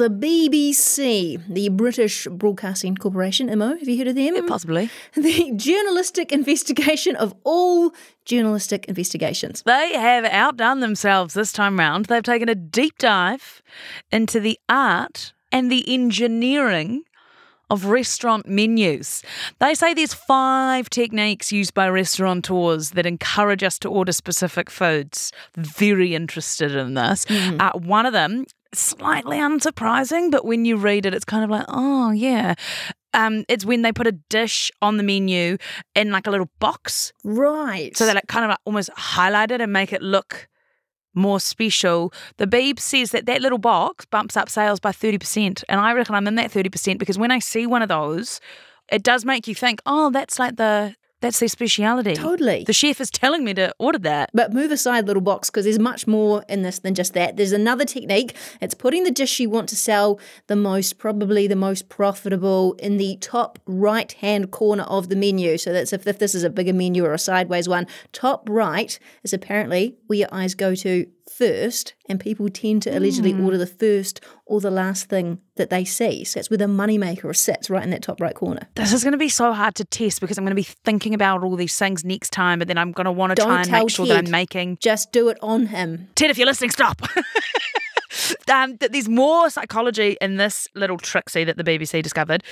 The 0.00 0.08
BBC, 0.08 1.46
the 1.46 1.68
British 1.68 2.26
Broadcasting 2.30 2.96
Corporation, 2.96 3.46
Mo, 3.58 3.76
have 3.76 3.86
you 3.86 3.98
heard 3.98 4.08
of 4.08 4.14
them? 4.14 4.34
Yeah, 4.34 4.40
possibly. 4.48 4.88
The 5.14 5.52
journalistic 5.54 6.32
investigation 6.32 7.16
of 7.16 7.34
all 7.44 7.92
journalistic 8.24 8.86
investigations. 8.86 9.62
They 9.66 9.92
have 9.92 10.24
outdone 10.24 10.80
themselves 10.80 11.34
this 11.34 11.52
time 11.52 11.78
round. 11.78 12.06
They've 12.06 12.22
taken 12.22 12.48
a 12.48 12.54
deep 12.54 12.96
dive 12.96 13.60
into 14.10 14.40
the 14.40 14.58
art 14.70 15.34
and 15.52 15.70
the 15.70 15.84
engineering 15.92 17.02
of 17.68 17.84
restaurant 17.84 18.48
menus. 18.48 19.22
They 19.58 19.74
say 19.74 19.92
there's 19.92 20.14
five 20.14 20.88
techniques 20.88 21.52
used 21.52 21.74
by 21.74 21.88
restaurateurs 21.88 22.92
that 22.92 23.04
encourage 23.04 23.62
us 23.62 23.78
to 23.80 23.90
order 23.90 24.12
specific 24.12 24.70
foods. 24.70 25.30
Very 25.56 26.14
interested 26.14 26.74
in 26.74 26.94
this. 26.94 27.26
Mm. 27.26 27.60
Uh, 27.60 27.78
one 27.78 28.06
of 28.06 28.14
them 28.14 28.46
slightly 28.74 29.38
unsurprising, 29.38 30.30
but 30.30 30.44
when 30.44 30.64
you 30.64 30.76
read 30.76 31.06
it, 31.06 31.14
it's 31.14 31.24
kind 31.24 31.44
of 31.44 31.50
like, 31.50 31.64
oh, 31.68 32.10
yeah. 32.10 32.54
Um, 33.12 33.44
it's 33.48 33.64
when 33.64 33.82
they 33.82 33.92
put 33.92 34.06
a 34.06 34.12
dish 34.12 34.70
on 34.80 34.96
the 34.96 35.02
menu 35.02 35.56
in 35.94 36.12
like 36.12 36.26
a 36.26 36.30
little 36.30 36.50
box. 36.60 37.12
Right. 37.24 37.96
So 37.96 38.06
they 38.06 38.14
like 38.14 38.28
kind 38.28 38.44
of 38.44 38.50
like 38.50 38.60
almost 38.64 38.90
highlight 38.96 39.50
it 39.50 39.60
and 39.60 39.72
make 39.72 39.92
it 39.92 40.02
look 40.02 40.48
more 41.14 41.40
special. 41.40 42.12
The 42.36 42.46
Beeb 42.46 42.78
says 42.78 43.10
that 43.10 43.26
that 43.26 43.40
little 43.40 43.58
box 43.58 44.04
bumps 44.04 44.36
up 44.36 44.48
sales 44.48 44.78
by 44.78 44.92
30%. 44.92 45.64
And 45.68 45.80
I 45.80 45.92
reckon 45.92 46.14
I'm 46.14 46.28
in 46.28 46.36
that 46.36 46.52
30% 46.52 46.98
because 46.98 47.18
when 47.18 47.32
I 47.32 47.40
see 47.40 47.66
one 47.66 47.82
of 47.82 47.88
those, 47.88 48.40
it 48.92 49.02
does 49.02 49.24
make 49.24 49.48
you 49.48 49.54
think, 49.54 49.80
oh, 49.86 50.10
that's 50.10 50.38
like 50.38 50.56
the 50.56 50.94
that's 51.20 51.38
their 51.40 51.48
speciality. 51.48 52.14
Totally. 52.14 52.64
The 52.64 52.72
chef 52.72 53.00
is 53.00 53.10
telling 53.10 53.44
me 53.44 53.54
to 53.54 53.74
order 53.78 53.98
that. 54.00 54.30
But 54.32 54.52
move 54.52 54.70
aside, 54.70 55.06
little 55.06 55.22
box, 55.22 55.50
because 55.50 55.64
there's 55.64 55.78
much 55.78 56.06
more 56.06 56.44
in 56.48 56.62
this 56.62 56.78
than 56.78 56.94
just 56.94 57.14
that. 57.14 57.36
There's 57.36 57.52
another 57.52 57.84
technique. 57.84 58.34
It's 58.60 58.74
putting 58.74 59.04
the 59.04 59.10
dish 59.10 59.38
you 59.38 59.50
want 59.50 59.68
to 59.68 59.76
sell 59.76 60.18
the 60.46 60.56
most, 60.56 60.98
probably 60.98 61.46
the 61.46 61.56
most 61.56 61.88
profitable, 61.88 62.74
in 62.74 62.96
the 62.96 63.16
top 63.20 63.58
right 63.66 64.10
hand 64.12 64.50
corner 64.50 64.84
of 64.84 65.08
the 65.08 65.16
menu. 65.16 65.58
So 65.58 65.72
that's 65.72 65.92
if, 65.92 66.06
if 66.06 66.18
this 66.18 66.34
is 66.34 66.44
a 66.44 66.50
bigger 66.50 66.72
menu 66.72 67.04
or 67.04 67.12
a 67.12 67.18
sideways 67.18 67.68
one. 67.68 67.86
Top 68.12 68.48
right 68.48 68.98
is 69.22 69.32
apparently 69.32 69.96
where 70.06 70.20
your 70.20 70.28
eyes 70.32 70.54
go 70.54 70.74
to 70.74 71.06
first, 71.30 71.94
and 72.08 72.18
people 72.20 72.48
tend 72.48 72.82
to 72.82 72.90
allegedly 72.90 73.32
Hmm. 73.32 73.44
order 73.44 73.56
the 73.58 73.66
first 73.66 74.20
or 74.46 74.60
the 74.60 74.70
last 74.70 75.08
thing 75.08 75.38
that 75.56 75.70
they 75.70 75.84
see. 75.84 76.24
So 76.24 76.38
that's 76.38 76.50
where 76.50 76.58
the 76.58 76.64
moneymaker 76.66 77.34
sits, 77.36 77.70
right 77.70 77.82
in 77.82 77.90
that 77.90 78.02
top 78.02 78.20
right 78.20 78.34
corner. 78.34 78.68
This 78.74 78.92
is 78.92 79.02
going 79.04 79.12
to 79.12 79.18
be 79.18 79.28
so 79.28 79.52
hard 79.52 79.74
to 79.76 79.84
test 79.84 80.20
because 80.20 80.36
I'm 80.38 80.44
going 80.44 80.50
to 80.56 80.62
be 80.62 80.68
thinking 80.84 81.14
about 81.14 81.42
all 81.42 81.56
these 81.56 81.78
things 81.78 82.04
next 82.04 82.30
time, 82.30 82.58
but 82.58 82.68
then 82.68 82.78
I'm 82.78 82.92
going 82.92 83.04
to 83.06 83.12
want 83.12 83.30
to 83.30 83.34
Don't 83.36 83.46
try 83.48 83.62
and 83.62 83.70
make 83.70 83.90
sure 83.90 84.06
that 84.06 84.24
I'm 84.26 84.30
making 84.30 84.78
Just 84.82 85.12
do 85.12 85.28
it 85.28 85.38
on 85.40 85.66
him. 85.66 86.08
Ted, 86.16 86.30
if 86.30 86.38
you're 86.38 86.46
listening, 86.46 86.70
stop. 86.70 87.00
um, 88.50 88.76
that 88.76 88.92
there's 88.92 89.08
more 89.08 89.48
psychology 89.50 90.16
in 90.20 90.36
this 90.36 90.66
little 90.74 90.98
tricksy 90.98 91.44
that 91.44 91.56
the 91.56 91.64
BBC 91.64 92.02
discovered. 92.02 92.42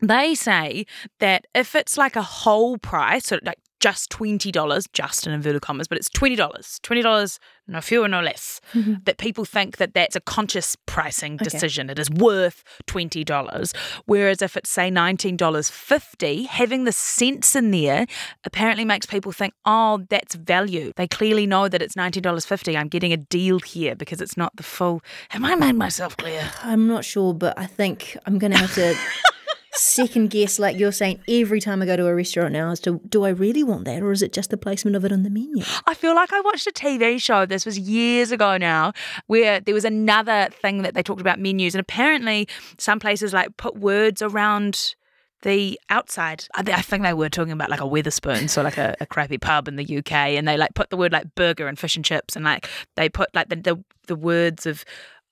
They 0.00 0.34
say 0.34 0.86
that 1.20 1.44
if 1.54 1.74
it's 1.74 1.96
like 1.96 2.16
a 2.16 2.22
whole 2.22 2.78
price, 2.78 3.26
so 3.26 3.38
like 3.44 3.58
just 3.82 4.10
twenty 4.10 4.52
dollars, 4.52 4.86
just 4.92 5.26
in 5.26 5.32
inverted 5.32 5.60
commas, 5.60 5.88
but 5.88 5.98
it's 5.98 6.08
twenty 6.08 6.36
dollars, 6.36 6.78
twenty 6.84 7.02
dollars, 7.02 7.40
no 7.66 7.80
fewer, 7.80 8.06
no 8.06 8.20
less. 8.20 8.60
Mm-hmm. 8.74 8.94
that 9.04 9.18
people 9.18 9.44
think 9.44 9.78
that 9.78 9.92
that's 9.92 10.14
a 10.14 10.20
conscious 10.20 10.76
pricing 10.86 11.36
decision. 11.36 11.90
It 11.90 11.98
is 11.98 12.08
worth 12.08 12.62
twenty 12.86 13.24
dollars. 13.24 13.72
Whereas 14.06 14.40
if 14.40 14.56
it's 14.56 14.70
say 14.70 14.88
nineteen 14.88 15.36
dollars 15.36 15.68
fifty, 15.68 16.44
having 16.44 16.84
the 16.84 16.92
cents 16.92 17.56
in 17.56 17.72
there 17.72 18.06
apparently 18.44 18.84
makes 18.84 19.04
people 19.04 19.32
think, 19.32 19.52
oh, 19.64 20.06
that's 20.08 20.36
value. 20.36 20.92
They 20.94 21.08
clearly 21.08 21.46
know 21.46 21.68
that 21.68 21.82
it's 21.82 21.96
nineteen 21.96 22.22
dollars 22.22 22.46
fifty. 22.46 22.76
I'm 22.76 22.88
getting 22.88 23.12
a 23.12 23.16
deal 23.16 23.58
here 23.58 23.96
because 23.96 24.20
it's 24.20 24.36
not 24.36 24.54
the 24.54 24.62
full. 24.62 25.02
Have 25.30 25.42
I 25.42 25.56
made 25.56 25.74
myself 25.74 26.16
clear? 26.16 26.52
I'm 26.62 26.86
not 26.86 27.04
sure, 27.04 27.34
but 27.34 27.58
I 27.58 27.66
think 27.66 28.16
I'm 28.26 28.38
going 28.38 28.52
to 28.52 28.58
have 28.58 28.74
to 28.74 28.94
second 29.74 30.30
guess, 30.30 30.58
like 30.58 30.78
you're 30.78 30.92
saying, 30.92 31.20
every 31.28 31.60
time 31.60 31.82
I 31.82 31.86
go 31.86 31.96
to 31.96 32.06
a 32.06 32.14
restaurant 32.14 32.52
now 32.52 32.70
as 32.70 32.80
to 32.80 33.00
do 33.08 33.24
I 33.24 33.30
really 33.30 33.62
want 33.62 33.84
that 33.86 34.02
or 34.02 34.12
is 34.12 34.22
it 34.22 34.32
just 34.32 34.50
the 34.50 34.56
placement 34.56 34.96
of 34.96 35.04
it 35.04 35.12
on 35.12 35.22
the 35.22 35.30
menu? 35.30 35.64
I 35.86 35.94
feel 35.94 36.14
like 36.14 36.32
I 36.32 36.40
watched 36.40 36.66
a 36.66 36.72
TV 36.72 37.20
show, 37.20 37.46
this 37.46 37.64
was 37.64 37.78
years 37.78 38.32
ago 38.32 38.56
now, 38.56 38.92
where 39.26 39.60
there 39.60 39.74
was 39.74 39.84
another 39.84 40.48
thing 40.50 40.82
that 40.82 40.94
they 40.94 41.02
talked 41.02 41.20
about 41.20 41.40
menus. 41.40 41.74
And 41.74 41.80
apparently, 41.80 42.48
some 42.78 43.00
places 43.00 43.32
like 43.32 43.56
put 43.56 43.76
words 43.76 44.22
around 44.22 44.94
the 45.42 45.78
outside. 45.90 46.44
I 46.54 46.82
think 46.82 47.02
they 47.02 47.14
were 47.14 47.28
talking 47.28 47.52
about 47.52 47.70
like 47.70 47.80
a 47.80 47.84
Wetherspoon, 47.84 48.48
so 48.48 48.62
like 48.62 48.78
a, 48.78 48.94
a 49.00 49.06
crappy 49.06 49.38
pub 49.38 49.68
in 49.68 49.76
the 49.76 49.98
UK. 49.98 50.12
And 50.12 50.46
they 50.46 50.56
like 50.56 50.74
put 50.74 50.90
the 50.90 50.96
word 50.96 51.12
like 51.12 51.34
burger 51.34 51.66
and 51.66 51.78
fish 51.78 51.96
and 51.96 52.04
chips. 52.04 52.36
And 52.36 52.44
like 52.44 52.68
they 52.96 53.08
put 53.08 53.34
like 53.34 53.48
the, 53.48 53.56
the, 53.56 53.84
the 54.06 54.16
words 54.16 54.66
of 54.66 54.84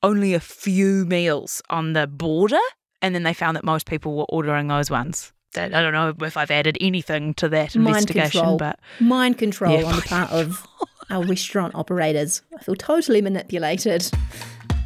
only 0.02 0.34
a 0.34 0.40
few 0.40 1.04
meals 1.06 1.62
on 1.70 1.92
the 1.92 2.06
border. 2.06 2.58
And 3.02 3.14
then 3.14 3.22
they 3.22 3.32
found 3.34 3.56
that 3.56 3.64
most 3.64 3.86
people 3.86 4.16
were 4.16 4.26
ordering 4.28 4.68
those 4.68 4.90
ones. 4.90 5.32
That- 5.54 5.74
I 5.74 5.80
don't 5.82 5.92
know 5.92 6.14
if 6.26 6.36
I've 6.36 6.50
added 6.50 6.76
anything 6.80 7.34
to 7.34 7.48
that 7.48 7.74
Mind 7.74 7.88
investigation, 7.96 8.40
control. 8.40 8.56
but 8.58 8.78
Mind 9.00 9.38
control 9.38 9.80
Yeah, 9.80 9.86
on 9.86 9.96
the 9.96 10.02
part 10.02 10.30
of 10.30 10.66
our 11.10 11.24
restaurant 11.24 11.74
operators. 11.74 12.42
I 12.58 12.62
feel 12.62 12.76
totally 12.76 13.20
manipulated 13.22 14.08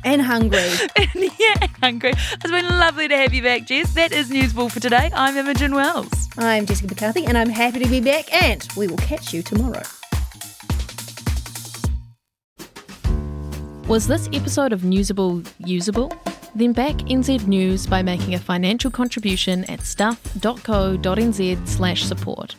and 0.05 0.23
hungry. 0.23 0.59
yeah, 1.15 1.67
hungry. 1.83 2.13
It's 2.13 2.51
been 2.51 2.69
lovely 2.69 3.09
to 3.09 3.17
have 3.17 3.35
you 3.35 3.43
back, 3.43 3.67
Jess. 3.67 3.93
That 3.95 4.13
is 4.13 4.31
Newsable 4.31 4.71
for 4.71 4.81
today. 4.81 5.11
I'm 5.13 5.37
Imogen 5.37 5.75
Wells. 5.75 6.29
I'm 6.39 6.65
Jessica 6.67 6.89
McCarthy 6.89 7.27
and 7.27 7.37
I'm 7.37 7.51
happy 7.51 7.81
to 7.81 7.89
be 7.89 8.01
back 8.01 8.33
and 8.33 8.67
we 8.77 8.87
will 8.87 8.97
catch 8.99 9.35
you 9.35 9.43
tomorrow. 9.43 9.83
Was 13.87 14.07
this 14.07 14.29
episode 14.33 14.73
of 14.73 14.81
Newsable 14.81 15.47
usable? 15.59 16.11
Then 16.55 16.73
back 16.73 16.95
NZ 16.97 17.47
News 17.47 17.87
by 17.87 18.03
making 18.03 18.35
a 18.35 18.39
financial 18.39 18.91
contribution 18.91 19.65
at 19.65 19.81
stuff.co.nz 19.81 21.69
slash 21.69 22.05
support. 22.05 22.57